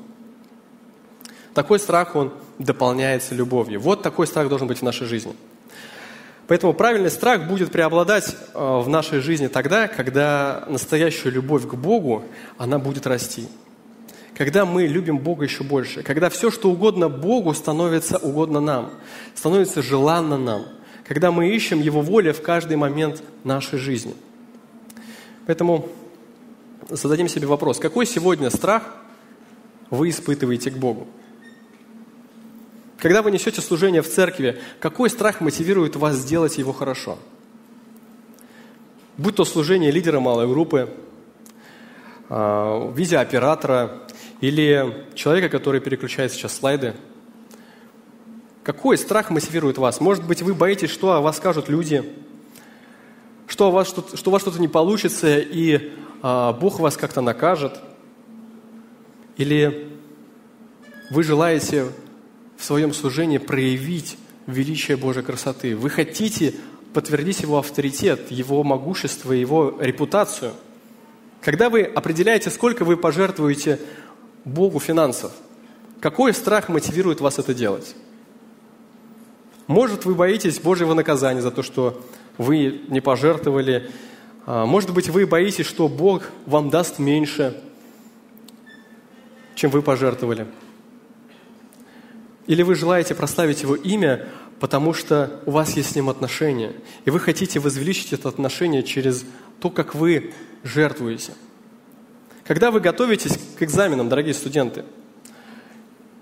[1.53, 3.81] Такой страх, он дополняется любовью.
[3.81, 5.35] Вот такой страх должен быть в нашей жизни.
[6.51, 12.24] Поэтому правильный страх будет преобладать э, в нашей жизни тогда, когда настоящая любовь к Богу,
[12.59, 13.46] она будет расти.
[14.36, 16.03] Когда мы любим Бога еще больше.
[16.03, 18.90] Когда все, что угодно Богу, становится угодно нам.
[19.36, 20.64] Становится желанно нам.
[21.07, 24.16] Когда мы ищем Его воли в каждый момент нашей жизни.
[25.46, 25.88] Поэтому
[26.88, 28.96] зададим себе вопрос, какой сегодня страх
[29.88, 31.07] вы испытываете к Богу?
[33.01, 37.18] Когда вы несете служение в церкви, какой страх мотивирует вас сделать его хорошо?
[39.16, 40.90] Будь то служение лидера малой группы,
[42.28, 44.03] а, видеооператора
[44.42, 46.94] или человека, который переключает сейчас слайды.
[48.62, 50.01] Какой страх мотивирует вас?
[50.01, 52.05] Может быть, вы боитесь, что о вас скажут люди,
[53.46, 55.92] что у вас, что, что у вас что-то не получится, и
[56.22, 57.80] а, Бог вас как-то накажет,
[59.38, 59.88] или
[61.11, 61.86] вы желаете
[62.61, 65.75] в своем служении проявить величие Божьей красоты.
[65.77, 66.55] Вы хотите
[66.93, 70.53] подтвердить Его авторитет, Его могущество, Его репутацию.
[71.41, 73.81] Когда вы определяете, сколько вы пожертвуете
[74.45, 75.33] Богу финансов,
[76.01, 77.97] какой страх мотивирует вас это делать?
[79.67, 82.05] Может, вы боитесь Божьего наказания за то, что
[82.37, 83.91] вы не пожертвовали
[84.47, 87.63] а, может быть, вы боитесь, что Бог вам даст меньше,
[89.55, 90.47] чем вы пожертвовали.
[92.51, 94.26] Или вы желаете прославить Его имя,
[94.59, 96.74] потому что у вас есть с Ним отношения,
[97.05, 99.24] и вы хотите возвеличить это отношение через
[99.61, 100.34] то, как вы
[100.64, 101.34] жертвуете.
[102.42, 104.84] Когда вы готовитесь к экзаменам, дорогие студенты,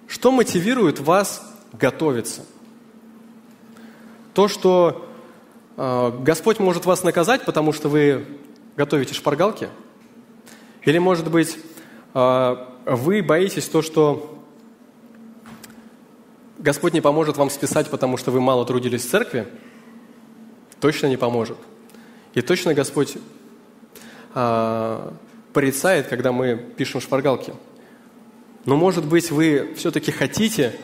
[0.07, 2.45] что мотивирует вас готовиться?
[4.35, 5.09] То, что
[5.79, 8.27] а, Господь может вас наказать, потому что вы
[8.77, 9.71] готовите шпаргалки?
[10.83, 11.57] Или, может быть,
[12.13, 14.38] а, вы боитесь то, что
[16.59, 19.47] Господь не поможет вам списать, потому что вы мало трудились в церкви?
[20.81, 21.57] Точно не поможет.
[22.35, 23.17] И точно Господь
[24.35, 25.13] а,
[25.53, 27.55] порицает, когда мы пишем шпаргалки.
[28.65, 30.75] Но, может быть, вы все-таки хотите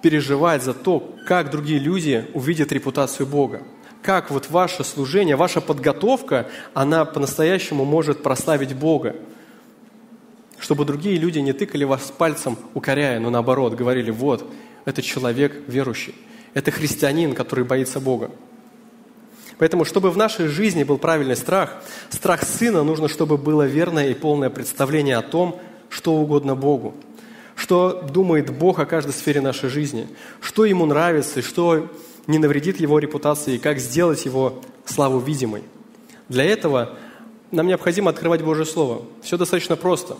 [0.00, 3.62] переживать за то, как другие люди увидят репутацию Бога
[4.02, 9.16] как вот ваше служение, ваша подготовка, она по-настоящему может прославить Бога.
[10.58, 14.48] Чтобы другие люди не тыкали вас пальцем, укоряя, но наоборот, говорили, вот,
[14.84, 16.14] это человек верующий,
[16.54, 18.30] это христианин, который боится Бога.
[19.58, 24.14] Поэтому, чтобы в нашей жизни был правильный страх, страх Сына, нужно, чтобы было верное и
[24.14, 26.94] полное представление о том, что угодно Богу,
[27.54, 30.08] что думает Бог о каждой сфере нашей жизни,
[30.40, 31.90] что Ему нравится и что
[32.26, 35.62] не навредит его репутации и как сделать его славу видимой.
[36.28, 36.96] Для этого
[37.50, 39.02] нам необходимо открывать Божье Слово.
[39.22, 40.16] Все достаточно просто.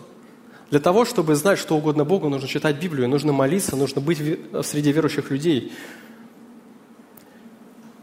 [0.72, 4.16] Для того, чтобы знать, что угодно Богу, нужно читать Библию, нужно молиться, нужно быть
[4.64, 5.70] среди верующих людей.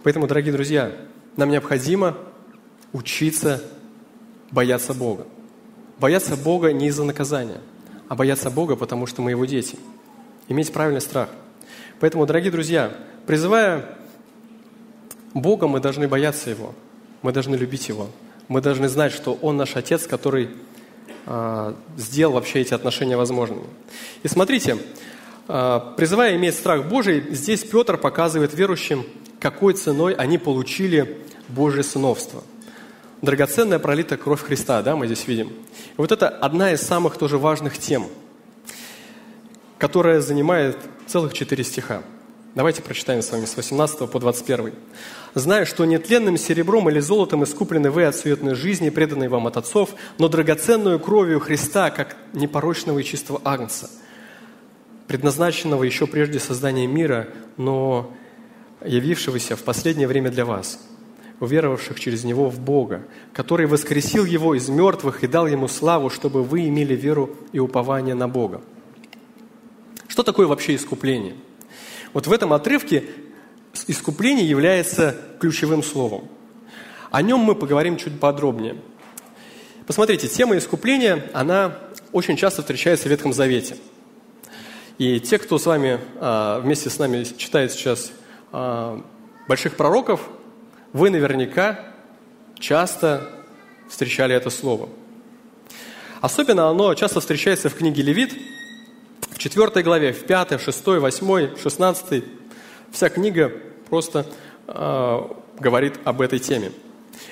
[0.04, 0.92] Поэтому, дорогие друзья,
[1.36, 2.16] нам необходимо
[2.94, 3.64] учиться
[4.52, 5.26] бояться Бога.
[5.98, 7.60] Бояться Бога не из-за наказания,
[8.08, 9.80] а бояться Бога, потому что мы Его дети.
[10.48, 11.30] Иметь правильный страх.
[12.00, 12.96] Поэтому, дорогие друзья,
[13.26, 13.98] призывая
[15.34, 16.76] Бога, мы должны бояться Его,
[17.24, 18.10] мы должны любить Его,
[18.48, 20.52] мы должны знать, что Он наш Отец, который
[21.96, 23.66] сделал вообще эти отношения возможными.
[24.24, 24.78] И смотрите,
[25.48, 29.06] э, призывая иметь страх Божий, здесь Петр показывает верующим,
[29.40, 32.44] какой ценой они получили Божье сыновство.
[33.22, 35.50] Драгоценная пролитая кровь Христа, да, мы здесь видим.
[35.50, 38.08] И вот это одна из самых тоже важных тем,
[39.78, 42.02] которая занимает целых четыре стиха.
[42.56, 44.74] Давайте прочитаем с вами с 18 по 21.
[45.40, 49.92] «Зная, что нетленным серебром или золотом искуплены вы от суетной жизни, преданной вам от отцов,
[50.18, 53.90] но драгоценную кровью Христа, как непорочного и чистого агнца,
[55.08, 58.12] предназначенного еще прежде создания мира, но
[58.84, 60.78] явившегося в последнее время для вас,
[61.40, 66.44] уверовавших через Него в Бога, который воскресил Его из мертвых и дал Ему славу, чтобы
[66.44, 68.60] вы имели веру и упование на Бога».
[70.10, 71.36] Что такое вообще искупление?
[72.12, 73.06] Вот в этом отрывке
[73.88, 76.28] искупление является ключевым словом.
[77.12, 78.76] О нем мы поговорим чуть подробнее.
[79.88, 81.80] Посмотрите, тема искупления, она
[82.12, 83.78] очень часто встречается в Ветхом Завете.
[85.00, 88.12] И те, кто с вами, а, вместе с нами читает сейчас
[88.52, 89.04] а,
[89.48, 90.30] больших пророков,
[90.94, 91.80] вы наверняка
[92.60, 93.32] часто
[93.90, 94.90] встречали это слово.
[96.22, 98.34] Особенно оно часто встречается в книге Левит,
[99.32, 102.24] в 4 главе, в 5, 6, 8, 16.
[102.92, 103.52] Вся книга
[103.90, 104.26] просто
[104.68, 105.22] э,
[105.60, 106.72] говорит об этой теме.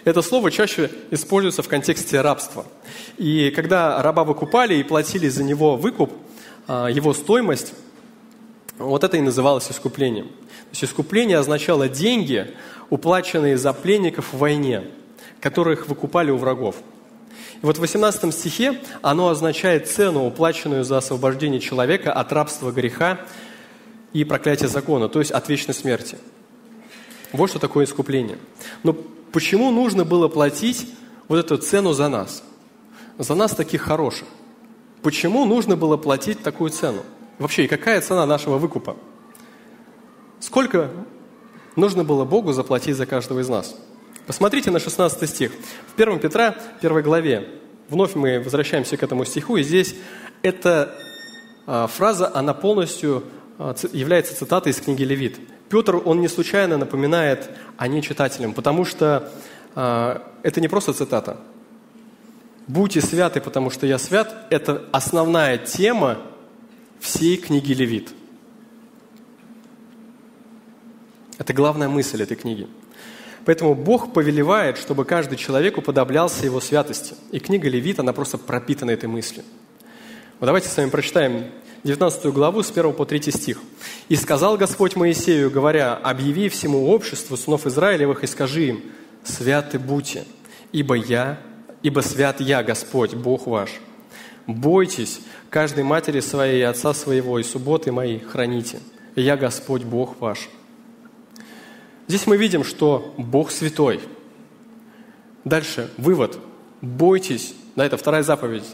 [0.03, 2.65] Это слово чаще используется в контексте рабства.
[3.17, 6.13] И когда раба выкупали и платили за него выкуп,
[6.67, 7.73] э, его стоимость,
[8.77, 10.27] вот это и называлось искуплением.
[10.27, 12.53] То есть искупление означало деньги,
[12.89, 14.83] уплаченные за пленников в войне,
[15.41, 16.75] которых выкупали у врагов.
[17.61, 23.19] И вот в 18 стихе оно означает цену, уплаченную за освобождение человека от рабства греха
[24.13, 26.17] и проклятия закона, то есть от вечной смерти.
[27.31, 28.37] Вот что такое искупление.
[28.83, 28.93] Но
[29.31, 30.87] почему нужно было платить
[31.27, 32.43] вот эту цену за нас?
[33.17, 34.27] За нас таких хороших.
[35.01, 37.03] Почему нужно было платить такую цену?
[37.39, 38.95] Вообще, и какая цена нашего выкупа?
[40.39, 40.89] Сколько
[41.75, 43.75] нужно было Богу заплатить за каждого из нас?
[44.25, 45.51] Посмотрите на 16 стих.
[45.95, 47.47] В 1 Петра, 1 главе,
[47.89, 49.95] вновь мы возвращаемся к этому стиху, и здесь
[50.41, 50.95] эта
[51.65, 53.23] а, фраза, она полностью
[53.91, 55.39] является цитатой из книги Левит.
[55.69, 59.31] Петр, он не случайно напоминает о ней читателям, потому что
[59.75, 61.37] а, это не просто цитата.
[62.67, 66.17] «Будьте святы, потому что я свят»– это основная тема
[66.99, 68.13] всей книги Левит.
[71.37, 72.67] Это главная мысль этой книги.
[73.45, 77.15] Поэтому Бог повелевает, чтобы каждый человек уподоблялся Его святости.
[77.31, 79.45] И книга Левит, она просто пропитана этой мыслью.
[80.39, 81.45] Вот давайте с вами прочитаем
[81.87, 83.61] 19 главу с 1 по 3 стих.
[84.09, 88.83] «И сказал Господь Моисею, говоря, объяви всему обществу сынов Израилевых и скажи им,
[89.23, 90.25] святы будьте,
[90.73, 91.39] ибо я,
[91.83, 93.69] ибо свят я, Господь, Бог ваш.
[94.47, 98.79] Бойтесь каждой матери своей и отца своего, и субботы мои храните.
[99.15, 100.49] Я Господь, Бог ваш.
[102.09, 104.01] Здесь мы видим, что Бог святой.
[105.45, 106.37] Дальше, вывод.
[106.81, 107.53] Бойтесь.
[107.77, 108.65] Да, это вторая заповедь.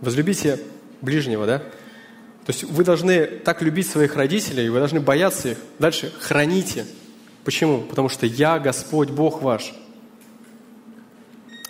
[0.00, 0.60] Возлюбите
[1.00, 1.58] ближнего, да?
[1.58, 5.58] То есть вы должны так любить своих родителей, вы должны бояться их.
[5.78, 6.86] Дальше, храните.
[7.44, 7.82] Почему?
[7.82, 9.74] Потому что я Господь, Бог ваш.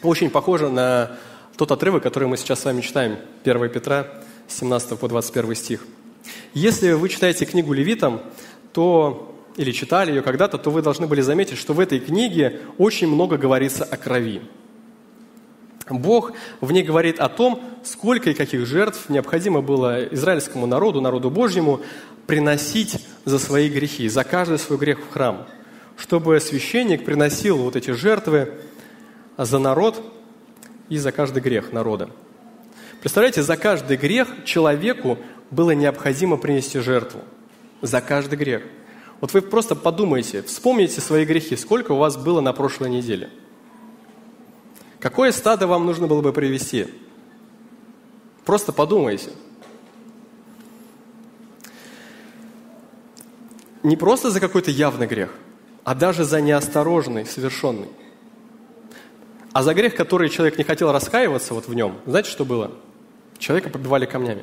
[0.02, 1.18] Очень похоже на
[1.56, 4.06] тот отрывок, который мы сейчас с вами читаем, 1 Петра,
[4.46, 5.86] 17 по 21 стих.
[6.54, 8.20] Если вы читаете книгу Левитам,
[8.72, 13.08] то или читали ее когда-то, то вы должны были заметить, что в этой книге очень
[13.08, 14.42] много говорится о крови.
[15.90, 21.30] Бог в ней говорит о том, сколько и каких жертв необходимо было израильскому народу, народу
[21.30, 21.80] Божьему,
[22.26, 25.46] приносить за свои грехи, за каждый свой грех в храм,
[25.96, 28.52] чтобы священник приносил вот эти жертвы
[29.36, 30.02] за народ
[30.88, 32.10] и за каждый грех народа.
[33.00, 35.18] Представляете, за каждый грех человеку
[35.50, 37.20] было необходимо принести жертву.
[37.80, 38.62] За каждый грех–
[39.20, 43.30] вот вы просто подумайте, вспомните свои грехи, сколько у вас было на прошлой неделе.
[45.00, 46.86] Какое стадо вам нужно было бы привести?
[48.44, 49.30] Просто подумайте.
[53.82, 55.30] Не просто за какой-то явный грех,
[55.84, 57.88] а даже за неосторожный, совершенный.
[59.52, 62.72] А за грех, который человек не хотел раскаиваться вот в нем, знаете, что было?
[63.38, 64.42] Человека побивали камнями.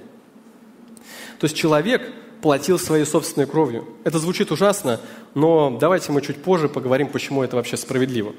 [1.39, 3.87] То есть человек платил своей собственной кровью.
[4.03, 5.01] Это звучит ужасно,
[5.33, 8.33] но давайте мы чуть позже поговорим, почему это вообще справедливо.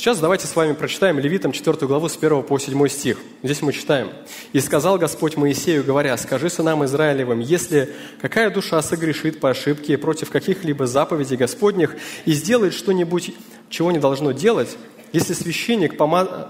[0.00, 3.18] Сейчас давайте с вами прочитаем Левитам 4 главу с 1 по 7 стих.
[3.42, 4.08] Здесь мы читаем.
[4.54, 10.30] «И сказал Господь Моисею, говоря, скажи сынам Израилевым, если какая душа согрешит по ошибке против
[10.30, 13.34] каких-либо заповедей Господних и сделает что-нибудь,
[13.68, 14.74] чего не должно делать,
[15.12, 16.48] если священник, пома...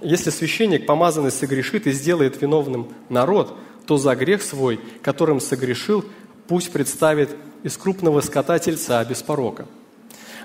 [0.00, 3.56] если священник помазанный согрешит и сделает виновным народ,
[3.86, 6.04] то за грех свой, которым согрешил,
[6.48, 7.30] пусть представит
[7.62, 9.66] из крупного скота тельца без порока.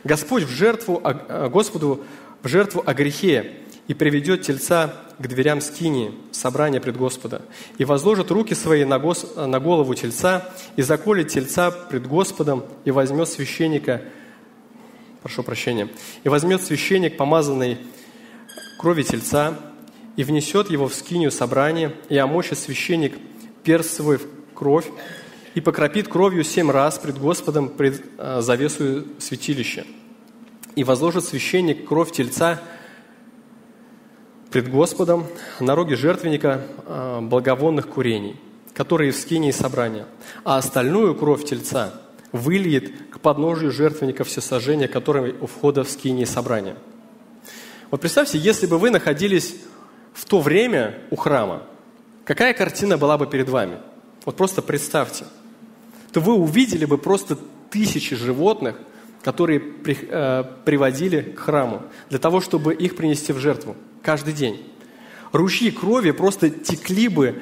[0.04, 2.04] Господь в жертву, э, Господу
[2.42, 3.54] в жертву о грехе
[3.88, 7.44] и приведет тельца к дверям скинии, собрания пред Господа,
[7.78, 12.92] и возложит руки свои на, гос, на голову тельца, и заколет тельца пред Господом, и
[12.92, 14.02] возьмет священника,
[15.22, 15.90] прошу прощения,
[16.24, 17.78] и возьмет священник, помазанный
[18.80, 19.60] крови тельца,
[20.16, 23.14] и внесет его в скинию собрания, и омочит священник
[23.64, 24.26] перст свой в
[24.56, 24.86] кровь,
[25.54, 29.86] и покропит кровью семь раз пред Господом пред э, завесу святилища.
[30.76, 32.62] И возложит священник кровь тельца
[34.50, 35.26] пред Господом
[35.60, 38.40] на роге жертвенника э, благовонных курений,
[38.74, 40.06] которые в скинии собрания,
[40.46, 46.78] а остальную кровь тельца выльет к подножию жертвенника всесожжения, который у входа в скинии собрания.
[47.90, 49.56] Вот представьте, если бы вы находились
[50.14, 51.64] в то время у храма,
[52.24, 53.80] какая картина была бы перед вами?
[54.24, 55.26] Вот просто представьте–
[56.12, 57.38] то вы увидели бы просто
[57.70, 58.76] тысячи животных,
[59.24, 64.62] которые при, э, приводили к храму, для того, чтобы их принести в жертву каждый день.
[65.32, 67.42] Ручьи крови просто текли бы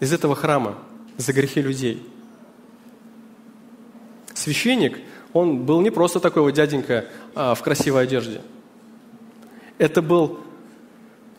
[0.00, 0.78] из этого храма
[1.16, 2.06] за грехи людей.
[4.34, 4.98] Священник,
[5.32, 8.40] он был не просто такой вот дяденька а, в красивой одежде.
[9.78, 10.38] Это был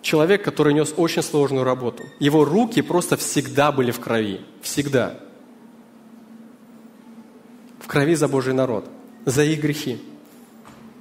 [0.01, 2.03] человек, который нес очень сложную работу.
[2.19, 4.41] Его руки просто всегда были в крови.
[4.61, 5.19] Всегда
[7.89, 8.85] крови за Божий народ,
[9.25, 9.99] за их грехи.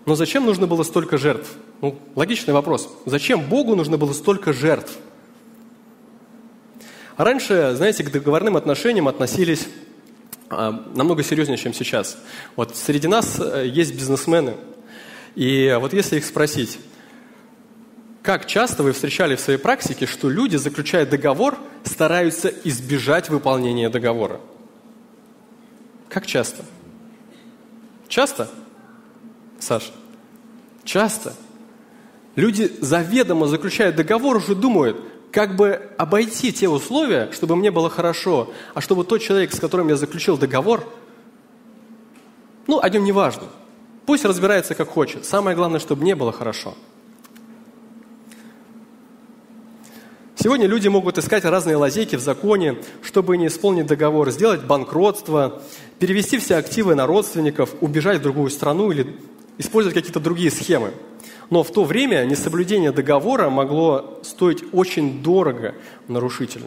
[0.06, 1.50] Но зачем нужно было столько жертв?
[1.82, 2.88] Ну, логичный вопрос.
[3.04, 4.96] Зачем Богу нужно было столько жертв?
[7.18, 9.68] раньше, знаете, к договорным отношениям относились
[10.48, 12.16] а, намного серьезнее, чем сейчас.
[12.56, 14.54] Вот среди нас э, есть бизнесмены,
[15.34, 16.78] и вот если их спросить,
[18.22, 24.40] как часто вы встречали в своей практике, что люди, заключая договор, стараются избежать выполнения договора?
[26.08, 26.64] Как часто?
[28.08, 28.48] Часто?
[29.58, 29.92] Саша?
[30.84, 31.34] Часто.
[32.34, 34.96] Люди заведомо заключают договор, уже думают,
[35.32, 39.88] как бы обойти те условия, чтобы мне было хорошо, а чтобы тот человек, с которым
[39.88, 40.84] я заключил договор,
[42.66, 43.44] ну, о нем не важно.
[44.06, 45.24] Пусть разбирается как хочет.
[45.24, 46.74] Самое главное, чтобы мне было хорошо–
[50.40, 55.60] Сегодня люди могут искать разные лазейки в законе, чтобы не исполнить договор, сделать банкротство,
[55.98, 59.16] перевести все активы на родственников, убежать в другую страну или
[59.58, 60.92] использовать какие-то другие схемы.
[61.50, 65.74] Но в то время несоблюдение договора могло стоить очень дорого
[66.06, 66.66] нарушителю.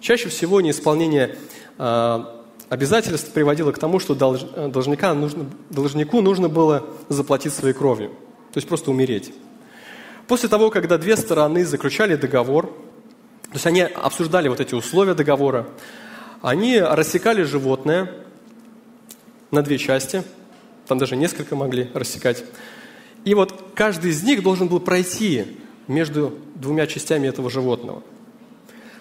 [0.00, 1.36] Чаще всего неисполнение
[1.76, 2.24] э,
[2.70, 8.08] обязательств приводило к тому, что долж, должника нужно, должнику нужно было заплатить своей кровью,
[8.52, 9.34] то есть просто умереть.
[10.26, 12.72] После того, когда две стороны заключали договор,
[13.50, 15.66] то есть они обсуждали вот эти условия договора.
[16.40, 18.12] Они рассекали животное
[19.50, 20.22] на две части.
[20.86, 22.44] Там даже несколько могли рассекать.
[23.24, 28.04] И вот каждый из них должен был пройти между двумя частями этого животного.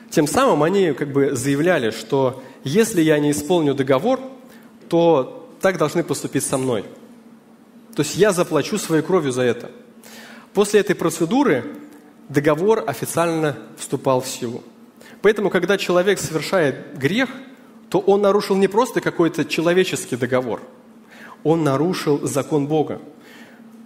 [0.09, 4.19] Тем самым они как бы заявляли, что если я не исполню договор,
[4.89, 6.83] то так должны поступить со мной.
[7.95, 9.69] То есть я заплачу своей кровью за это.
[10.53, 11.65] После этой процедуры
[12.29, 14.63] договор официально вступал в силу.
[15.21, 17.29] Поэтому, когда человек совершает грех,
[17.89, 20.61] то он нарушил не просто какой-то человеческий договор,
[21.43, 23.01] он нарушил закон Бога.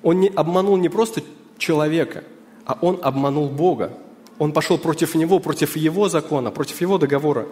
[0.03, 1.21] Он не обманул не просто
[1.57, 2.23] человека,
[2.65, 3.97] а он обманул Бога.
[4.37, 7.47] Он пошел против него, против его закона, против его договора.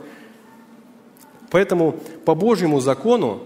[1.49, 1.93] Поэтому
[2.25, 3.41] по Божьему закону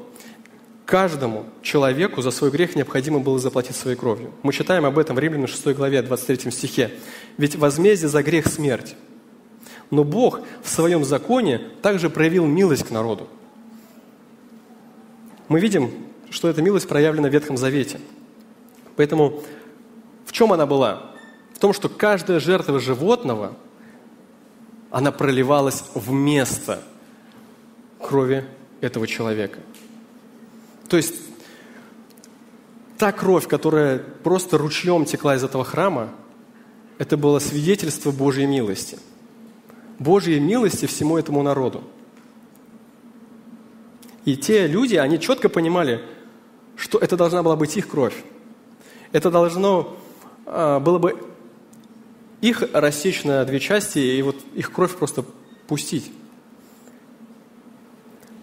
[0.86, 4.32] каждому человеку за свой грех необходимо было заплатить своей кровью.
[4.44, 6.92] Мы читаем об этом в Римлянам 6 главе, 23 стихе.
[7.38, 8.96] Ведь возмездие за грех– смерть.
[9.92, 13.28] Но Бог в своем законе также проявил милость к народу.
[15.48, 15.92] Мы видим,
[16.30, 18.00] что эта милость проявлена в Ветхом Завете.
[18.96, 19.44] Поэтому
[20.26, 21.12] в чем она была?
[21.54, 23.56] В том, что каждая жертва животного,
[24.90, 26.82] она проливалась вместо
[28.00, 28.46] крови
[28.82, 29.60] этого человека–
[30.88, 31.16] то есть
[32.98, 36.12] та кровь, которая просто ручьем текла из этого храма,
[36.98, 38.98] это было свидетельство Божьей милости.
[40.00, 41.84] Божьей милости всему этому народу.
[44.24, 46.04] И те люди, они четко понимали,
[46.76, 48.24] что это должна была быть их кровь.
[49.12, 49.96] Это должно
[50.46, 51.24] а, было бы
[52.42, 55.24] их рассечь на две части и вот их кровь просто
[55.68, 56.12] пустить.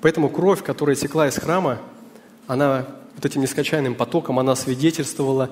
[0.00, 1.78] Поэтому кровь, которая текла из храма,
[2.46, 5.50] она вот этим нескончаемым потоком, она свидетельствовала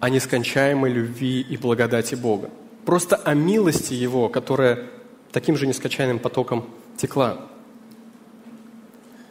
[0.00, 2.50] о нескончаемой любви и благодати Бога.
[2.84, 4.84] Просто о милости Его, которая
[5.32, 7.38] таким же нескончаемым потоком текла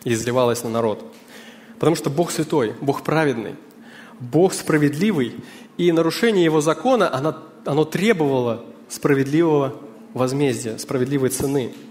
[0.04, 1.04] и изливалась на народ.
[1.80, 3.56] Потому что Бог святой, Бог праведный,
[4.20, 5.36] Бог справедливый,
[5.78, 9.76] и нарушение Его закона, оно, оно требовало справедливого
[10.14, 11.74] возмездия, справедливой цены–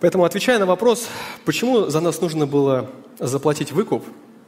[0.00, 1.08] Поэтому, отвечая на вопрос,
[1.44, 4.04] почему за нас нужно было заплатить выкуп,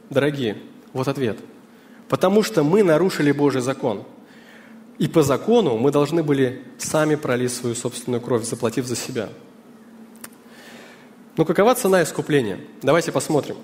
[0.09, 0.57] дорогие,
[0.93, 1.39] вот ответ.
[2.07, 4.03] Потому что мы нарушили Божий закон.
[4.97, 9.29] И по закону мы должны были сами пролить свою собственную кровь, заплатив за себя.
[11.37, 12.59] Но какова цена искупления?
[12.81, 13.57] Давайте посмотрим.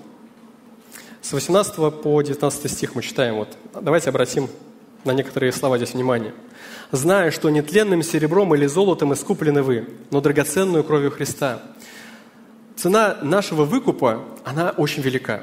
[1.22, 3.36] С 18 по 19 стих мы читаем.
[3.36, 3.56] Вот.
[3.80, 4.48] Давайте обратим
[5.04, 6.34] на некоторые слова здесь внимание.
[6.92, 11.62] «Зная, что нетленным серебром или золотом искуплены вы, но драгоценную кровью Христа,
[12.76, 15.42] цена нашего выкупа, она очень велика.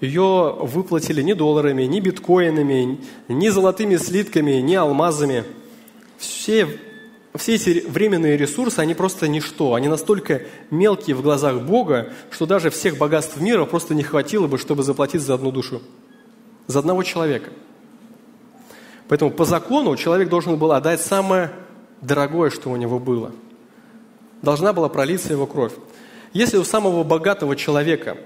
[0.00, 5.44] Ее выплатили не долларами, не биткоинами, не золотыми слитками, не алмазами.
[6.18, 6.68] Все,
[7.34, 9.74] все эти временные ресурсы, они просто ничто.
[9.74, 14.56] Они настолько мелкие в глазах Бога, что даже всех богатств мира просто не хватило бы,
[14.56, 15.82] чтобы заплатить за одну душу,
[16.68, 17.50] за одного человека.
[19.08, 21.50] Поэтому по закону человек должен был отдать самое
[22.00, 23.32] дорогое, что у него было.
[24.42, 25.72] Должна была пролиться его кровь.
[26.32, 28.18] Если у самого богатого человека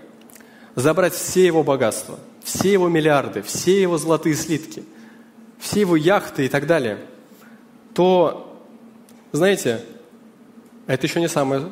[0.74, 4.84] забрать все его богатства, все его миллиарды, все его золотые слитки,
[5.58, 6.98] все его яхты и так далее,
[7.94, 8.60] то,
[9.30, 9.84] знаете,
[10.86, 11.70] это еще не самое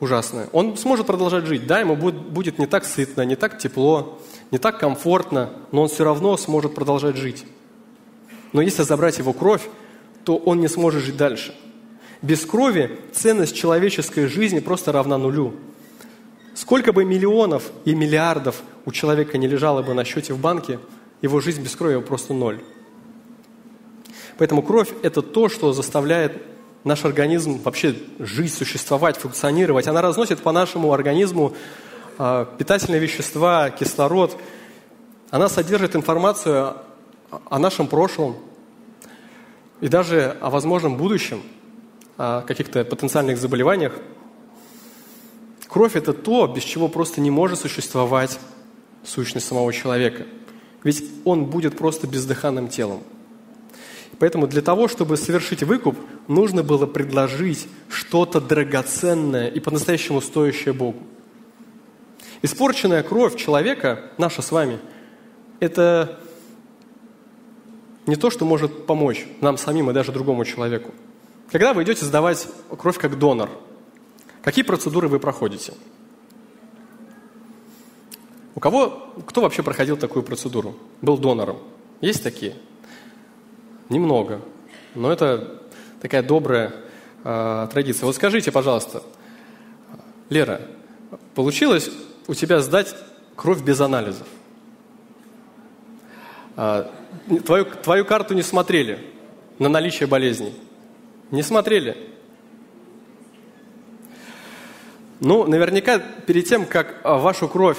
[0.00, 0.48] ужасное.
[0.52, 1.66] Он сможет продолжать жить.
[1.66, 4.18] Да, ему будет, будет не так сытно, не так тепло,
[4.50, 7.46] не так комфортно, но он все равно сможет продолжать жить.
[8.52, 9.68] Но если забрать его кровь,
[10.24, 11.54] то он не сможет жить дальше–
[12.22, 15.54] без крови ценность человеческой жизни просто равна нулю.
[16.54, 20.78] Сколько бы миллионов и миллиардов у человека не лежало бы на счете в банке,
[21.20, 22.60] его жизнь без крови просто ноль.
[24.38, 26.40] Поэтому кровь– это то, что заставляет
[26.84, 29.88] наш организм вообще жить, существовать, функционировать.
[29.88, 31.54] Она разносит по нашему организму
[32.18, 34.36] э, питательные вещества, кислород.
[35.30, 36.76] Она содержит информацию
[37.46, 38.36] о нашем прошлом
[39.80, 41.42] и даже о возможном будущем–
[42.16, 43.94] о каких-то потенциальных заболеваниях.
[45.68, 48.38] Кровь– это то, без чего просто не может существовать
[49.04, 50.26] сущность самого человека.
[50.84, 53.02] Ведь он будет просто бездыханным телом.
[54.18, 55.96] Поэтому для того, чтобы совершить выкуп,
[56.28, 60.98] нужно было предложить что-то драгоценное и по-настоящему стоящее Богу.
[62.42, 64.78] Испорченная кровь человека, наша с вами,
[65.60, 66.20] это
[68.06, 70.92] не то, что может помочь нам самим и даже другому человеку.
[71.50, 72.48] Когда вы идете сдавать
[72.78, 73.50] кровь как донор,
[74.42, 75.74] какие процедуры вы проходите?
[78.54, 80.74] У кого, кто вообще проходил такую процедуру?
[81.00, 81.58] Был донором?
[82.00, 82.54] Есть такие?
[83.88, 84.40] Немного.
[84.94, 85.62] Но это
[86.00, 86.74] такая добрая
[87.24, 88.06] э, традиция.
[88.06, 89.02] Вот скажите, пожалуйста,
[90.28, 90.62] Лера,
[91.34, 91.90] получилось
[92.26, 92.94] у тебя сдать
[93.36, 94.26] кровь без анализов?
[96.56, 96.86] Э,
[97.44, 98.98] твою, твою карту не смотрели
[99.58, 100.54] на наличие болезней?
[101.30, 101.96] Не смотрели?
[105.20, 107.78] Ну, наверняка перед тем, как а, вашу кровь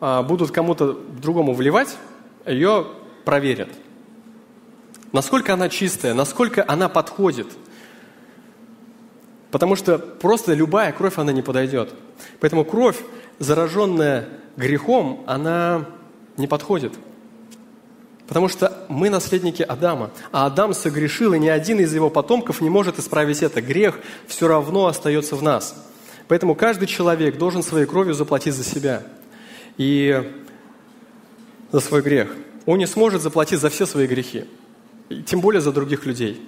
[0.00, 1.96] а, будут кому-то другому вливать,
[2.46, 2.86] ее
[3.24, 3.68] проверят.
[5.12, 7.46] Насколько она чистая, насколько она подходит.
[9.50, 11.94] Потому что просто любая кровь, она не подойдет.
[12.40, 12.98] Поэтому кровь,
[13.38, 15.84] зараженная грехом, она
[16.38, 16.94] не подходит.
[18.32, 22.70] Потому что мы наследники Адама, а Адам согрешил, и ни один из его потомков не
[22.70, 23.60] может исправить это.
[23.60, 25.74] Грех все равно остается в нас.
[26.28, 29.02] Поэтому каждый человек должен своей кровью заплатить за себя
[29.76, 30.32] и
[31.72, 32.34] за свой грех.
[32.64, 34.46] Он не сможет заплатить за все свои грехи,
[35.26, 36.40] тем более за других людей.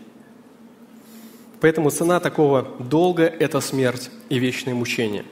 [1.61, 5.27] Поэтому цена такого долга– это смерть и вечное мучение.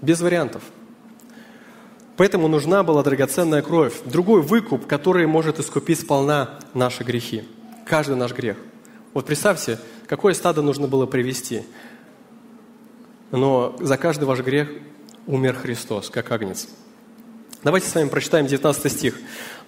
[0.00, 0.62] Без вариантов–
[2.18, 7.44] Поэтому нужна была драгоценная кровь, другой выкуп, который может искупить сполна наши грехи,
[7.86, 8.56] каждый наш грех.
[9.14, 11.62] Вот представьте, какое стадо нужно было привести,
[13.30, 14.68] но за каждый ваш грех
[15.28, 16.66] умер Христос, как агнец.
[17.62, 19.14] Давайте с вами прочитаем 19 стих.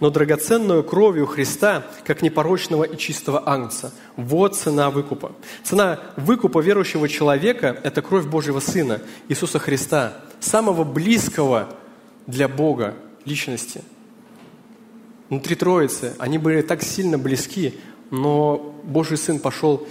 [0.01, 5.33] «Но драгоценную кровью Христа, как непорочного и чистого агнца, вот цена выкупа».
[5.63, 11.69] Цена выкупа верующего человека– это кровь Божьего Сына, Иисуса Христа, самого близкого
[12.27, 12.95] для Бога
[13.25, 13.83] личности.
[15.29, 17.75] внутри Троицы, они были так сильно близки,
[18.11, 19.87] но Божий Сын пошел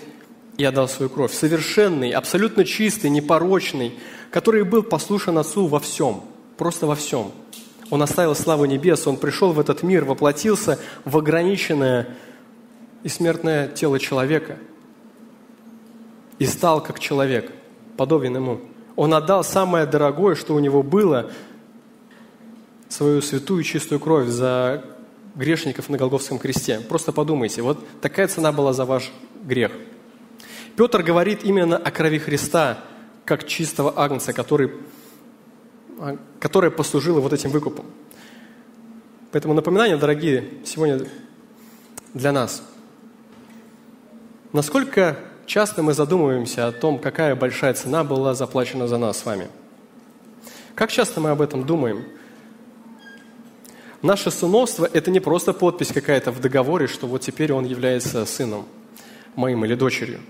[0.58, 1.34] и отдал свою кровь.
[1.34, 3.94] Совершенный, абсолютно чистый, непорочный,
[4.32, 6.24] который был послушан Отцу во всем,
[6.58, 7.32] просто во всем.
[7.90, 12.10] Он оставил славу небес, Он пришел в этот мир, воплотился в ограниченное
[13.04, 14.58] и смертное тело человека
[16.38, 17.52] и стал как человек,
[17.98, 18.62] подобен ему.
[18.96, 21.32] Он отдал самое дорогое, что у него было,
[22.90, 24.84] свою святую чистую кровь за
[25.36, 26.80] грешников на Голговском кресте.
[26.82, 29.12] Просто подумайте, вот такая цена была за ваш
[29.44, 29.72] грех.
[30.76, 32.84] Петр говорит именно о крови Христа,
[33.26, 34.72] как чистого агнца, который,
[36.00, 37.86] а, которая послужила вот этим выкупом.
[39.32, 41.06] Поэтому напоминание, дорогие, сегодня
[42.16, 42.64] для нас.
[44.52, 49.48] Насколько часто мы задумываемся о том, какая большая цена была заплачена за нас с вами?
[50.74, 52.04] Как часто мы об этом думаем–
[54.02, 58.66] Наше сыновство– это не просто подпись какая-то в договоре, что вот теперь он является сыном
[59.36, 60.22] моим или дочерью.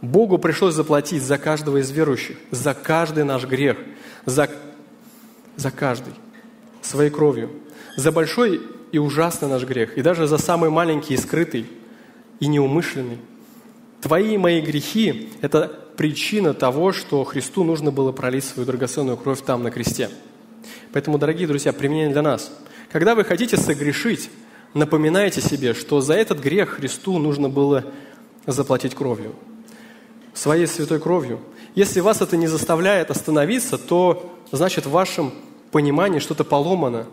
[0.00, 3.76] Богу пришлось заплатить за каждого из верующих, за каждый наш грех,
[4.24, 4.48] за,
[5.56, 6.12] за каждый,
[6.80, 7.50] своей кровью,
[7.96, 8.60] за большой
[8.92, 11.66] и ужасный наш грех, и даже за самый маленький и скрытый,
[12.38, 13.18] и неумышленный.
[14.00, 19.42] Твои и мои грехи– это причина того, что Христу нужно было пролить свою драгоценную кровь
[19.42, 20.08] там, на кресте.
[20.92, 22.52] Поэтому, дорогие друзья, применение для нас–
[22.92, 24.30] когда вы хотите согрешить,
[24.74, 27.86] напоминайте себе, что за этот грех Христу нужно было
[28.46, 29.34] заплатить кровью,
[30.34, 31.40] своей святой кровью.
[31.74, 35.32] Если вас это не заставляет остановиться, то значит в вашем
[35.70, 37.06] понимании что-то поломано.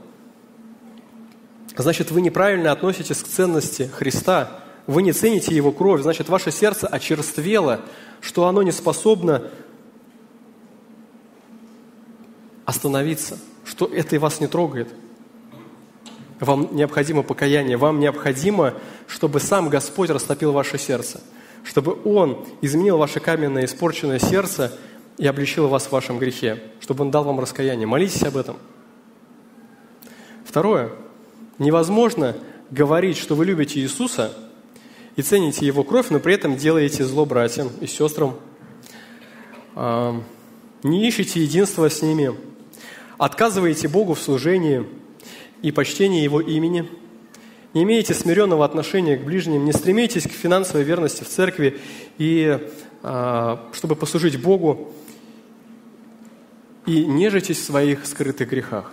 [1.78, 4.60] Значит, вы неправильно относитесь к ценности Христа.
[4.86, 6.02] Вы не цените Его кровь.
[6.02, 7.80] Значит, ваше сердце очерствело,
[8.20, 9.50] что оно не способно
[12.66, 14.90] остановиться, что это и вас не трогает.
[16.40, 18.76] Вам необходимо покаяние, вам необходимо,
[19.08, 21.20] чтобы сам Господь растопил ваше сердце,
[21.64, 24.72] чтобы Он изменил ваше каменное испорченное сердце
[25.18, 27.88] и обличил вас в вашем грехе, чтобы Он дал вам раскаяние.
[27.88, 28.56] Молитесь об этом.
[30.46, 30.92] Второе.
[31.58, 32.38] Невозможно
[32.72, 34.34] говорить, что вы любите Иисуса
[35.18, 38.40] и цените Его кровь, но при этом делаете зло братьям и сестрам.
[39.76, 42.34] Не ищите единства с ними,
[43.18, 44.88] отказываете Богу в служении–
[45.62, 46.90] и почтение Его имени,
[47.74, 51.80] не имеете смиренного отношения к ближним, не стремитесь к финансовой верности в церкви
[52.18, 52.60] и
[53.04, 54.94] а, чтобы послужить Богу,
[56.86, 58.92] и нежитесь в своих скрытых грехах.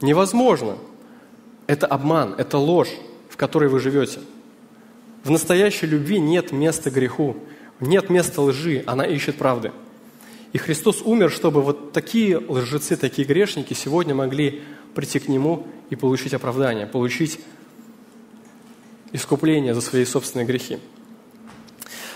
[0.00, 0.76] Невозможно.
[1.66, 2.92] Это обман, это ложь,
[3.28, 4.20] в которой вы живете.
[5.24, 7.36] В настоящей любви нет места греху,
[7.80, 9.72] нет места лжи, она ищет правды.
[10.52, 14.62] И Христос умер, чтобы вот такие лжецы, такие грешники сегодня могли
[14.94, 17.40] прийти к Нему и получить оправдание, получить
[19.12, 20.78] искупление за свои собственные грехи.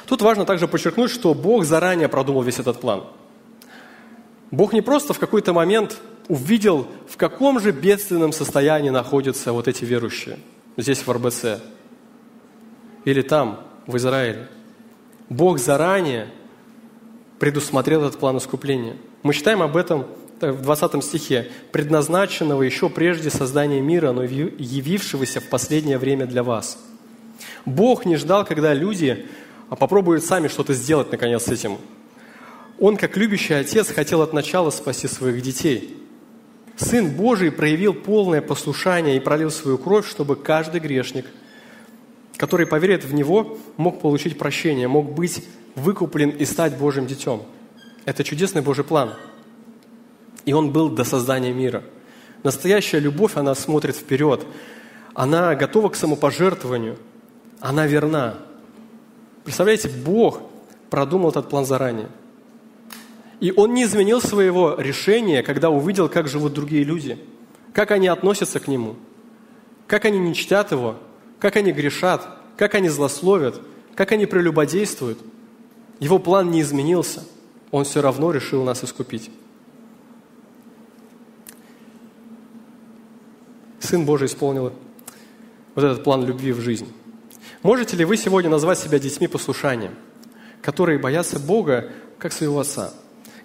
[0.07, 3.05] Тут важно также подчеркнуть, что Бог заранее продумал весь этот план.
[4.51, 5.99] Бог не просто в какой-то момент
[6.29, 10.39] увидел, в каком же бедственном состоянии находятся вот эти верующие
[10.77, 11.62] здесь в РБЦ
[13.05, 14.49] или там, в Израиле.
[15.29, 16.29] Бог заранее
[17.39, 18.97] предусмотрел этот план искупления.
[19.22, 20.07] Мы читаем об этом
[20.41, 26.78] в 20 стихе, предназначенного еще прежде создания мира, но явившегося в последнее время для вас.
[27.64, 29.26] Бог не ждал, когда люди
[29.68, 31.78] попробуют сами что-то сделать, наконец, с этим.
[32.78, 35.97] Он, как любящий отец, хотел от начала спасти своих детей.
[36.76, 41.24] Сын Божий проявил полное послушание и пролил свою кровь, чтобы каждый грешник,
[42.37, 45.43] который поверит в Него, мог получить прощение, мог быть
[45.74, 47.43] выкуплен и стать Божьим детем.
[48.05, 49.14] Это чудесный Божий план–
[50.47, 51.82] и он был до создания мира.
[52.42, 54.47] Настоящая любовь, она смотрит вперед.
[55.12, 56.97] Она готова к самопожертвованию.
[57.61, 58.36] Она верна.
[59.44, 60.40] Представляете, Бог
[60.88, 62.09] продумал этот план заранее.
[63.40, 67.18] И Он не изменил своего решения, когда увидел, как живут другие люди,
[67.72, 68.97] как они относятся к Нему,
[69.86, 70.97] как они не чтят Его,
[71.40, 72.26] как они грешат,
[72.57, 73.61] как они злословят,
[73.94, 75.18] как они прелюбодействуют.
[75.99, 77.24] Его план не изменился.
[77.72, 79.30] Он все равно решил нас искупить.
[83.87, 84.72] Сын Божий исполнил
[85.76, 86.93] вот этот план любви в жизнь.
[87.62, 89.93] Можете ли вы сегодня назвать себя детьми послушания,
[90.61, 92.93] которые боятся Бога, как своего Отца,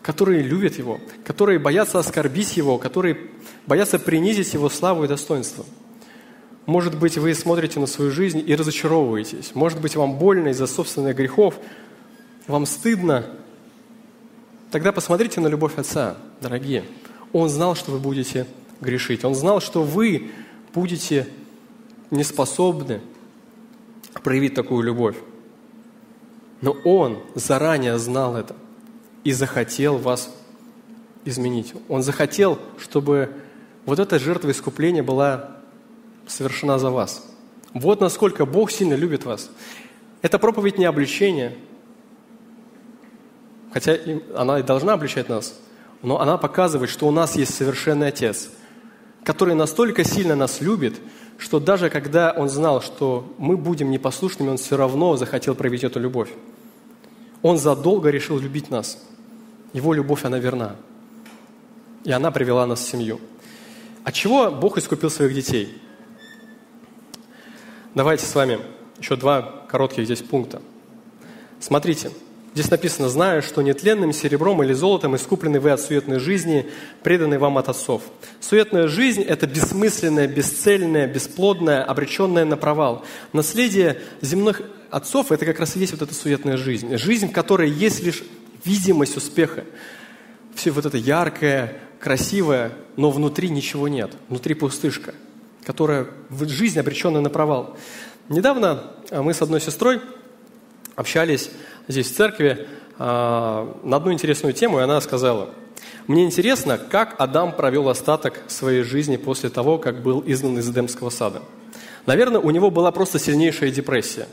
[0.02, 3.30] которые любят Его, которые боятся оскорбить Его, которые
[3.68, 5.64] боятся принизить Его славу и достоинство?
[6.66, 9.54] Может быть, вы смотрите на свою жизнь и разочаровываетесь.
[9.54, 11.56] Может быть, вам больно из-за собственных грехов,
[12.48, 13.28] вам стыдно.
[14.72, 16.84] Тогда посмотрите на любовь Отца, дорогие.
[17.32, 18.48] Он знал, что вы будете
[18.82, 19.24] грешить.
[19.24, 20.32] Он знал, что вы
[20.74, 21.28] будете
[22.10, 23.02] не способны
[24.24, 25.16] проявить такую любовь.
[26.62, 28.56] Но Он заранее знал это
[29.24, 30.34] и захотел вас
[31.26, 31.74] изменить.
[31.88, 33.34] Он захотел, чтобы
[33.86, 35.58] вот эта жертва искупления была
[36.28, 37.28] совершена за вас.
[37.74, 39.50] Вот насколько Бог сильно любит вас.
[40.22, 41.58] Эта проповедь не обличение,
[43.74, 43.98] хотя
[44.36, 45.60] она и должна обличать нас,
[46.04, 48.50] но она показывает, что у нас есть совершенный Отец,
[49.24, 51.00] который настолько сильно нас любит,
[51.38, 56.00] что даже когда Он знал, что мы будем непослушными, Он все равно захотел проявить эту
[56.00, 56.30] любовь.
[57.42, 58.98] Он задолго решил любить нас.
[59.74, 60.76] Его любовь, она верна.
[62.04, 63.20] И она привела нас в семью.
[64.04, 65.82] От чего Бог искупил своих детей?
[67.94, 68.60] Давайте с вами
[69.00, 70.62] еще два коротких здесь пункта.
[71.60, 72.12] Смотрите,
[72.54, 76.70] Здесь написано, зная, что нетленным серебром или золотом искуплены вы от суетной жизни,
[77.02, 78.04] преданной вам от отцов.
[78.42, 83.06] Суетная жизнь– это бессмысленная, бесцельная, бесплодная, обреченная на провал.
[83.32, 86.98] Наследие земных отцов– это как раз и есть вот эта суетная жизнь.
[86.98, 88.22] Жизнь, в которой есть лишь
[88.66, 89.64] видимость успеха.
[90.54, 94.12] Все вот это яркое, красивое, но внутри ничего нет.
[94.28, 95.14] Внутри пустышка,
[95.64, 97.78] которая в жизнь обреченная на провал.
[98.28, 100.02] Недавно мы с одной сестрой
[100.98, 101.50] общались
[101.88, 102.68] здесь в церкви
[102.98, 105.50] а, на одну интересную тему, и она сказала,
[106.08, 111.10] «Мне интересно, как Адам провел остаток своей жизни после того, как был изгнан из Эдемского
[111.10, 111.42] сада.
[112.06, 114.28] Наверное, у него была просто сильнейшая депрессия.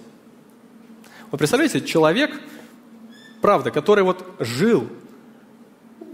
[1.31, 2.41] Вы представляете, человек,
[3.41, 4.89] правда, который вот жил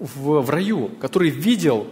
[0.01, 1.87] в, в раю, который видел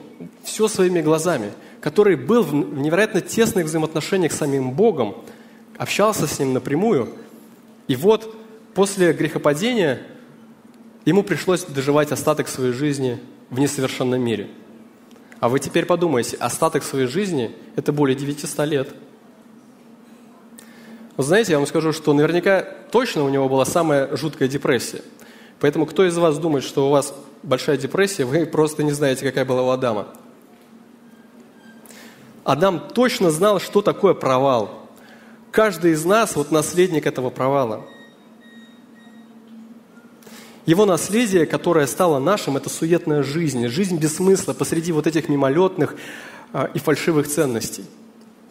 [0.45, 5.17] все своими глазами, который был в невероятно тесных взаимоотношениях с самим Богом,
[5.79, 7.09] общался с Ним напрямую,
[7.89, 8.35] и вот
[8.75, 10.01] после грехопадения
[11.05, 13.21] ему пришлось доживать остаток своей жизни
[13.51, 14.49] в несовершенном мире.
[15.41, 18.95] А вы теперь подумайте, остаток своей жизни– это более 900 лет.
[21.17, 25.03] Вы знаете, я вам скажу, что наверняка точно у него была самая жуткая депрессия.
[25.61, 29.45] Поэтому кто из вас думает, что у вас большая депрессия, вы просто не знаете, какая
[29.45, 30.09] была у Адама.
[32.45, 34.89] Адам точно знал, что такое провал.
[35.51, 37.85] Каждый из нас вот наследник этого провала.
[40.65, 45.97] Его наследие, которое стало нашим, это суетная жизнь, жизнь без смысла посреди вот этих мимолетных
[46.53, 47.85] а, и фальшивых ценностей.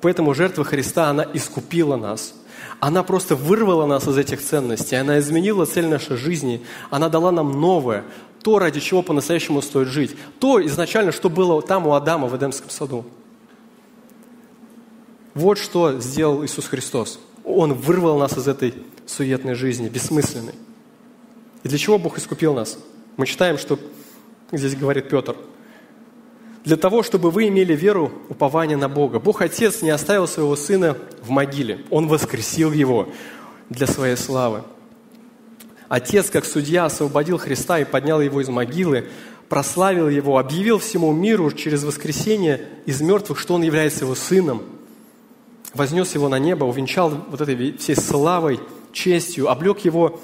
[0.01, 2.34] Поэтому жертва Христа, она искупила нас.
[2.80, 7.51] Она просто вырвала нас из этих ценностей, она изменила цель нашей жизни, она дала нам
[7.62, 8.03] новое,
[8.41, 12.72] то, ради чего по-настоящему стоит жить, то изначально, что было там у Адама в Эдемском
[12.72, 13.05] саду.
[15.34, 17.20] Вот что сделал Иисус Христос.
[17.45, 18.74] Он вырвал нас из этой
[19.05, 20.55] суетной жизни, бессмысленной.
[21.64, 22.78] И для чего Бог искупил нас?
[23.18, 23.80] Мы читаем, что
[24.51, 25.36] здесь говорит Петр.
[26.64, 29.20] Для того, чтобы вы имели веру, упование на Бога.
[29.20, 31.84] Бог Отец не оставил своего Сына в могиле.
[31.89, 33.09] Он воскресил Его
[33.70, 34.64] для своей славы.
[35.89, 39.09] Отец, как судья, освободил Христа и поднял Его из могилы,
[39.49, 44.62] прославил Его, объявил всему миру через воскресение из мертвых, что Он является Его Сыном,
[45.74, 48.59] вознес Его на небо, увенчал вот этой всей славой,
[48.93, 50.22] честью, облег Его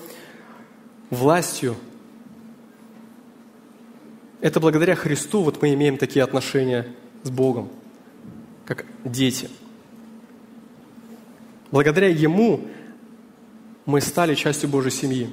[1.09, 1.75] властью.
[4.41, 6.87] Это благодаря Христу вот мы имеем такие отношения
[7.23, 7.69] с Богом,
[8.65, 9.49] как дети.
[11.71, 12.61] Благодаря Ему
[13.85, 15.29] мы стали частью Божьей семьи.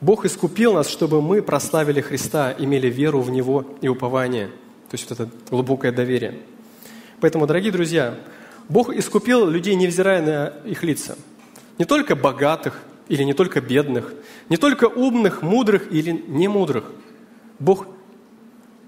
[0.00, 5.08] Бог искупил нас, чтобы мы прославили Христа, имели веру в Него и упование, то есть
[5.08, 6.38] вот это глубокое доверие.
[7.20, 8.18] Поэтому, дорогие друзья,
[8.68, 11.16] Бог искупил людей, невзирая на их лица.
[11.78, 14.12] Не только богатых, или не только бедных,
[14.48, 16.90] не только умных, мудрых или немудрых.
[17.58, 17.86] Бог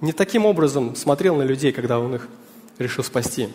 [0.00, 2.28] не таким образом смотрел на людей, когда Он их
[2.78, 3.48] решил спасти.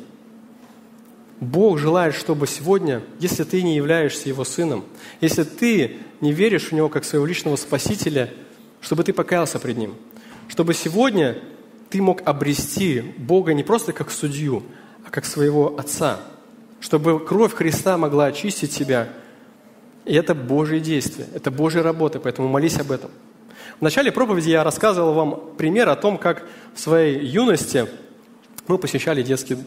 [1.39, 4.85] Бог желает, чтобы сегодня, если ты не являешься Его сыном,
[5.19, 8.31] если ты не веришь в Него как своего личного Спасителя,
[8.79, 9.95] чтобы ты покаялся пред Ним,
[10.47, 11.37] чтобы сегодня
[11.89, 14.63] ты мог обрести Бога не просто как судью,
[15.05, 16.21] а как своего Отца,
[16.79, 19.09] чтобы кровь Христа могла очистить тебя–
[20.05, 23.11] и это Божие действие, это Божья работа, поэтому молись об этом.
[23.79, 27.87] В начале проповеди я рассказывал вам пример о том, как в своей юности
[28.67, 29.57] мы посещали детский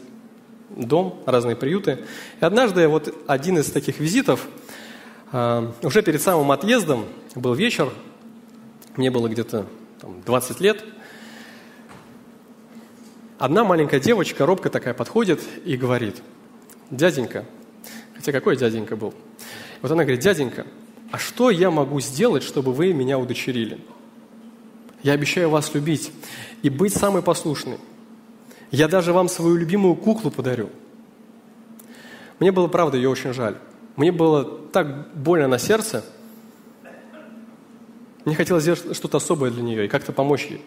[0.69, 2.05] дом, разные приюты.
[2.39, 4.47] И однажды вот один из таких визитов,
[5.31, 7.05] а, уже перед самым отъездом,
[7.35, 7.89] был вечер,
[8.95, 9.65] мне было где-то
[10.25, 10.83] 20 лет,
[13.39, 16.21] одна маленькая девочка, робко такая, подходит и говорит,
[16.91, 17.45] дяденька,
[18.15, 19.13] хотя какой дяденька был–
[19.81, 20.65] вот она говорит, дяденька,
[21.11, 23.79] а что я могу сделать, чтобы вы меня удочерили?
[25.03, 26.11] Я обещаю вас любить
[26.63, 27.77] и быть самой послушной.
[28.71, 30.69] Я даже вам свою любимую куклу подарю.
[32.39, 33.57] Мне было, правда, ее очень жаль.
[33.95, 36.03] Мне было так больно на сердце.
[38.25, 40.61] Мне хотелось сделать что-то особое для нее и как-то помочь ей.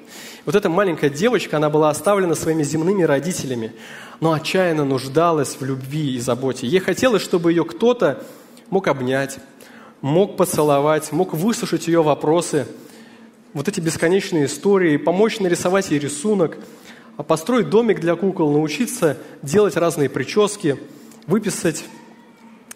[0.46, 3.74] Вот эта маленькая девочка, она была оставлена своими земными родителями,
[4.20, 6.66] но отчаянно нуждалась в любви и заботе.
[6.66, 8.24] Ей хотелось, чтобы ее кто-то
[8.70, 9.38] мог обнять,
[10.00, 12.66] мог поцеловать, мог выслушать ее вопросы,
[13.52, 16.56] вот эти бесконечные истории, помочь нарисовать ей рисунок,
[17.16, 20.78] а построить домик для кукол, научиться делать разные прически,
[21.26, 21.84] выписать,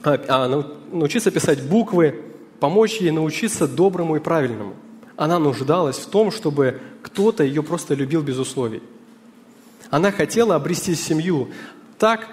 [0.02, 2.22] а, а, научиться писать буквы,
[2.60, 4.74] помочь ей научиться доброму и правильному.
[5.16, 8.82] Она нуждалась в том, чтобы кто-то ее просто любил без условий.
[9.90, 11.50] Она хотела обрести семью
[11.98, 12.28] так,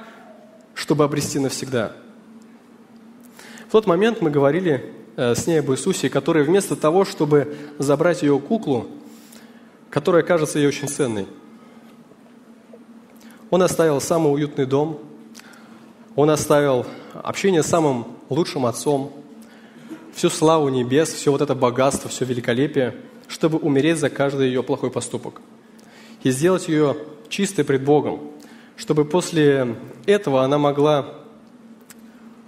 [0.74, 1.96] чтобы обрести навсегда.
[3.72, 8.22] В тот момент мы говорили э, с ней об Иисусе, который вместо того, чтобы забрать
[8.22, 8.88] ее куклу,
[9.89, 11.26] которая кажется ей очень ценной,
[13.49, 14.99] он оставил самый уютный дом,
[16.18, 19.14] он оставил общение с самым лучшим отцом,
[20.14, 22.98] всю славу небес, все вот это богатство, все великолепие,
[23.30, 25.39] чтобы умереть за каждый ее плохой поступок
[26.23, 26.98] и сделать ее
[27.30, 28.31] чистой пред Богом,
[28.76, 31.20] чтобы после этого она могла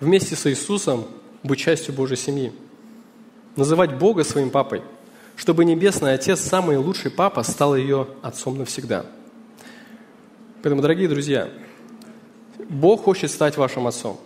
[0.03, 1.05] вместе с Иисусом
[1.41, 2.51] быть частью Божьей семьи.
[3.55, 4.81] Называть Бога своим папой,
[5.35, 9.05] чтобы Небесный Отец, самый лучший папа, стал ее отцом навсегда.
[10.61, 11.49] Поэтому, дорогие друзья,
[12.69, 14.19] Бог хочет стать вашим отцом.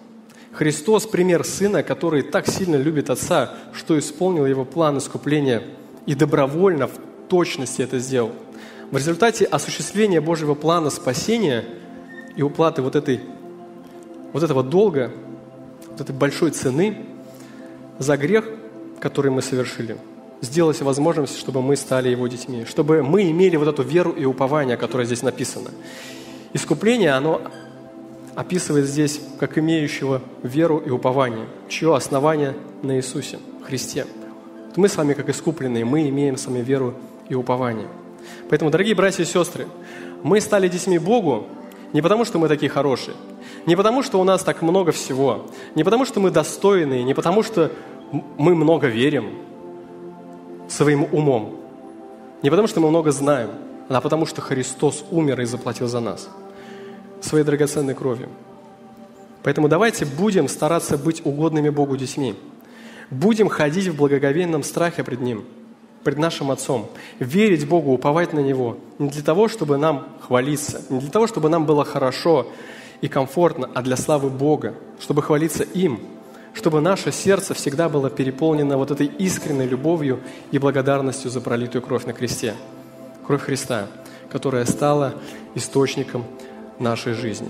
[0.52, 5.64] Христос– пример Сына, который так сильно любит Отца, что исполнил Его план искупления
[6.08, 6.94] и добровольно, в
[7.30, 8.32] точности это сделал.
[8.90, 11.66] В результате осуществления Божьего плана спасения
[12.36, 13.22] и уплаты вот, этой,
[14.34, 15.12] вот этого долга–
[15.98, 17.06] вот этой большой цены
[17.98, 18.46] за грех,
[19.00, 19.98] который мы совершили,
[20.42, 24.78] сделать возможность, чтобы мы стали Его детьми, чтобы мы имели вот эту веру и упование,
[24.78, 25.72] которое здесь написано.
[26.54, 27.42] Искупление, оно
[28.36, 34.06] описывает здесь как имеющего веру и упование, чье основание на Иисусе, Христе.
[34.76, 36.94] Мы с вами, как искупленные, мы имеем с вами веру
[37.28, 37.88] и упование.
[38.50, 39.66] Поэтому, дорогие братья и сестры,
[40.22, 41.48] мы стали детьми Богу
[41.94, 43.16] не потому, что мы такие хорошие,
[43.68, 45.46] не потому, что у нас так много всего,
[45.76, 47.72] не потому, что мы достойные, не потому, что
[48.38, 49.36] мы много верим
[50.70, 51.58] своим умом,
[52.42, 53.50] не потому, что мы много знаем,
[53.90, 56.30] а потому, что Христос умер и заплатил за нас
[57.20, 58.30] своей драгоценной кровью.
[59.44, 62.36] Поэтому давайте будем стараться быть угодными Богу детьми.
[63.10, 65.44] Будем ходить в благоговейном страхе пред Ним,
[66.04, 66.88] пред нашим Отцом,
[67.20, 68.78] верить Богу, уповать на Него.
[69.00, 72.48] Не для того, чтобы нам хвалиться, не для того, чтобы нам было хорошо,
[73.02, 76.00] и комфортно, а для славы Бога, чтобы хвалиться им,
[76.54, 80.20] чтобы наше сердце всегда было переполнено вот этой искренней любовью
[80.52, 82.56] и благодарностью за пролитую кровь на кресте.
[83.26, 83.88] Кровь Христа,
[84.32, 85.14] которая стала
[85.54, 86.26] источником
[86.80, 87.50] нашей жизни.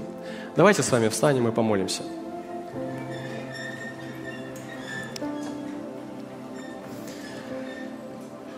[0.55, 2.03] Давайте с вами встанем и помолимся.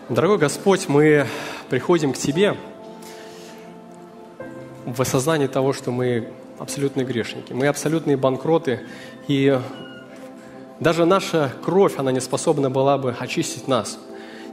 [0.08, 1.26] Дорогой Господь, мы
[1.68, 2.56] приходим к Тебе
[4.84, 7.52] в осознании того, что мы абсолютные грешники.
[7.52, 8.80] Мы абсолютные банкроты,
[9.26, 9.58] и
[10.78, 13.98] даже наша кровь, она не способна была бы очистить нас.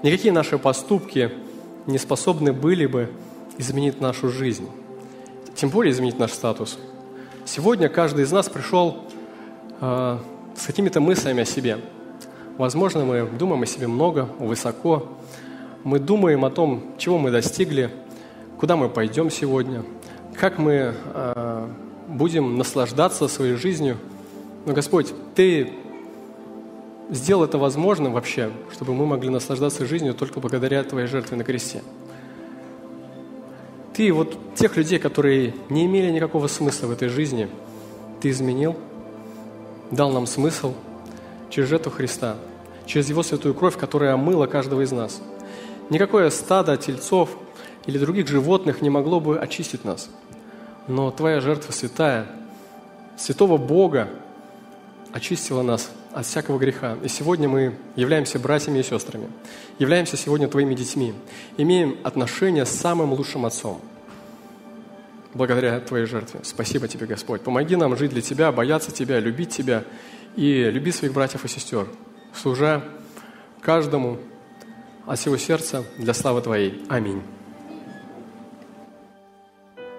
[0.04, 1.32] Никакие наши поступки
[1.86, 3.10] не способны были бы
[3.58, 4.70] изменить нашу жизнь,
[5.56, 6.78] тем более изменить наш статус.
[7.46, 9.04] Сегодня каждый из нас пришел
[9.82, 10.18] э,
[10.56, 11.80] с какими-то мыслями о себе.
[12.58, 15.08] Возможно, мы думаем о себе много, высоко.
[15.84, 17.90] Мы думаем о том, чего мы достигли,
[18.60, 19.84] куда мы пойдем сегодня,
[20.36, 20.94] как мы э,
[22.18, 23.98] будем наслаждаться своей жизнью.
[24.66, 25.72] Но, Господь, Ты
[27.10, 31.84] сделал это возможным вообще, чтобы мы могли наслаждаться жизнью только благодаря Твоей жертве на кресте.
[33.94, 37.48] Ты вот тех людей, которые не имели никакого смысла в этой жизни,
[38.20, 38.76] Ты изменил,
[39.92, 40.74] дал нам смысл
[41.50, 42.36] через жертву Христа,
[42.86, 45.22] через Его святую кровь, которая омыла каждого из нас.
[45.90, 47.30] Никакое стадо тельцов
[47.86, 50.10] или других животных не могло бы очистить нас–
[50.88, 52.28] но Твоя жертва святая,
[53.18, 54.10] святого Бога
[55.12, 56.98] очистила нас от всякого греха.
[57.04, 59.28] И сегодня мы являемся братьями и сестрами,
[59.80, 61.14] являемся сегодня Твоими детьми,
[61.58, 63.82] имеем отношения с самым лучшим Отцом.
[65.34, 66.40] Благодаря Твоей жертве.
[66.44, 67.42] Спасибо Тебе, Господь.
[67.42, 69.84] Помоги нам жить для Тебя, бояться Тебя, любить Тебя
[70.36, 71.88] и любить своих братьев и сестер,
[72.34, 72.84] служа
[73.62, 74.18] каждому
[75.06, 76.84] от всего сердца для славы Твоей.
[76.90, 77.22] Аминь.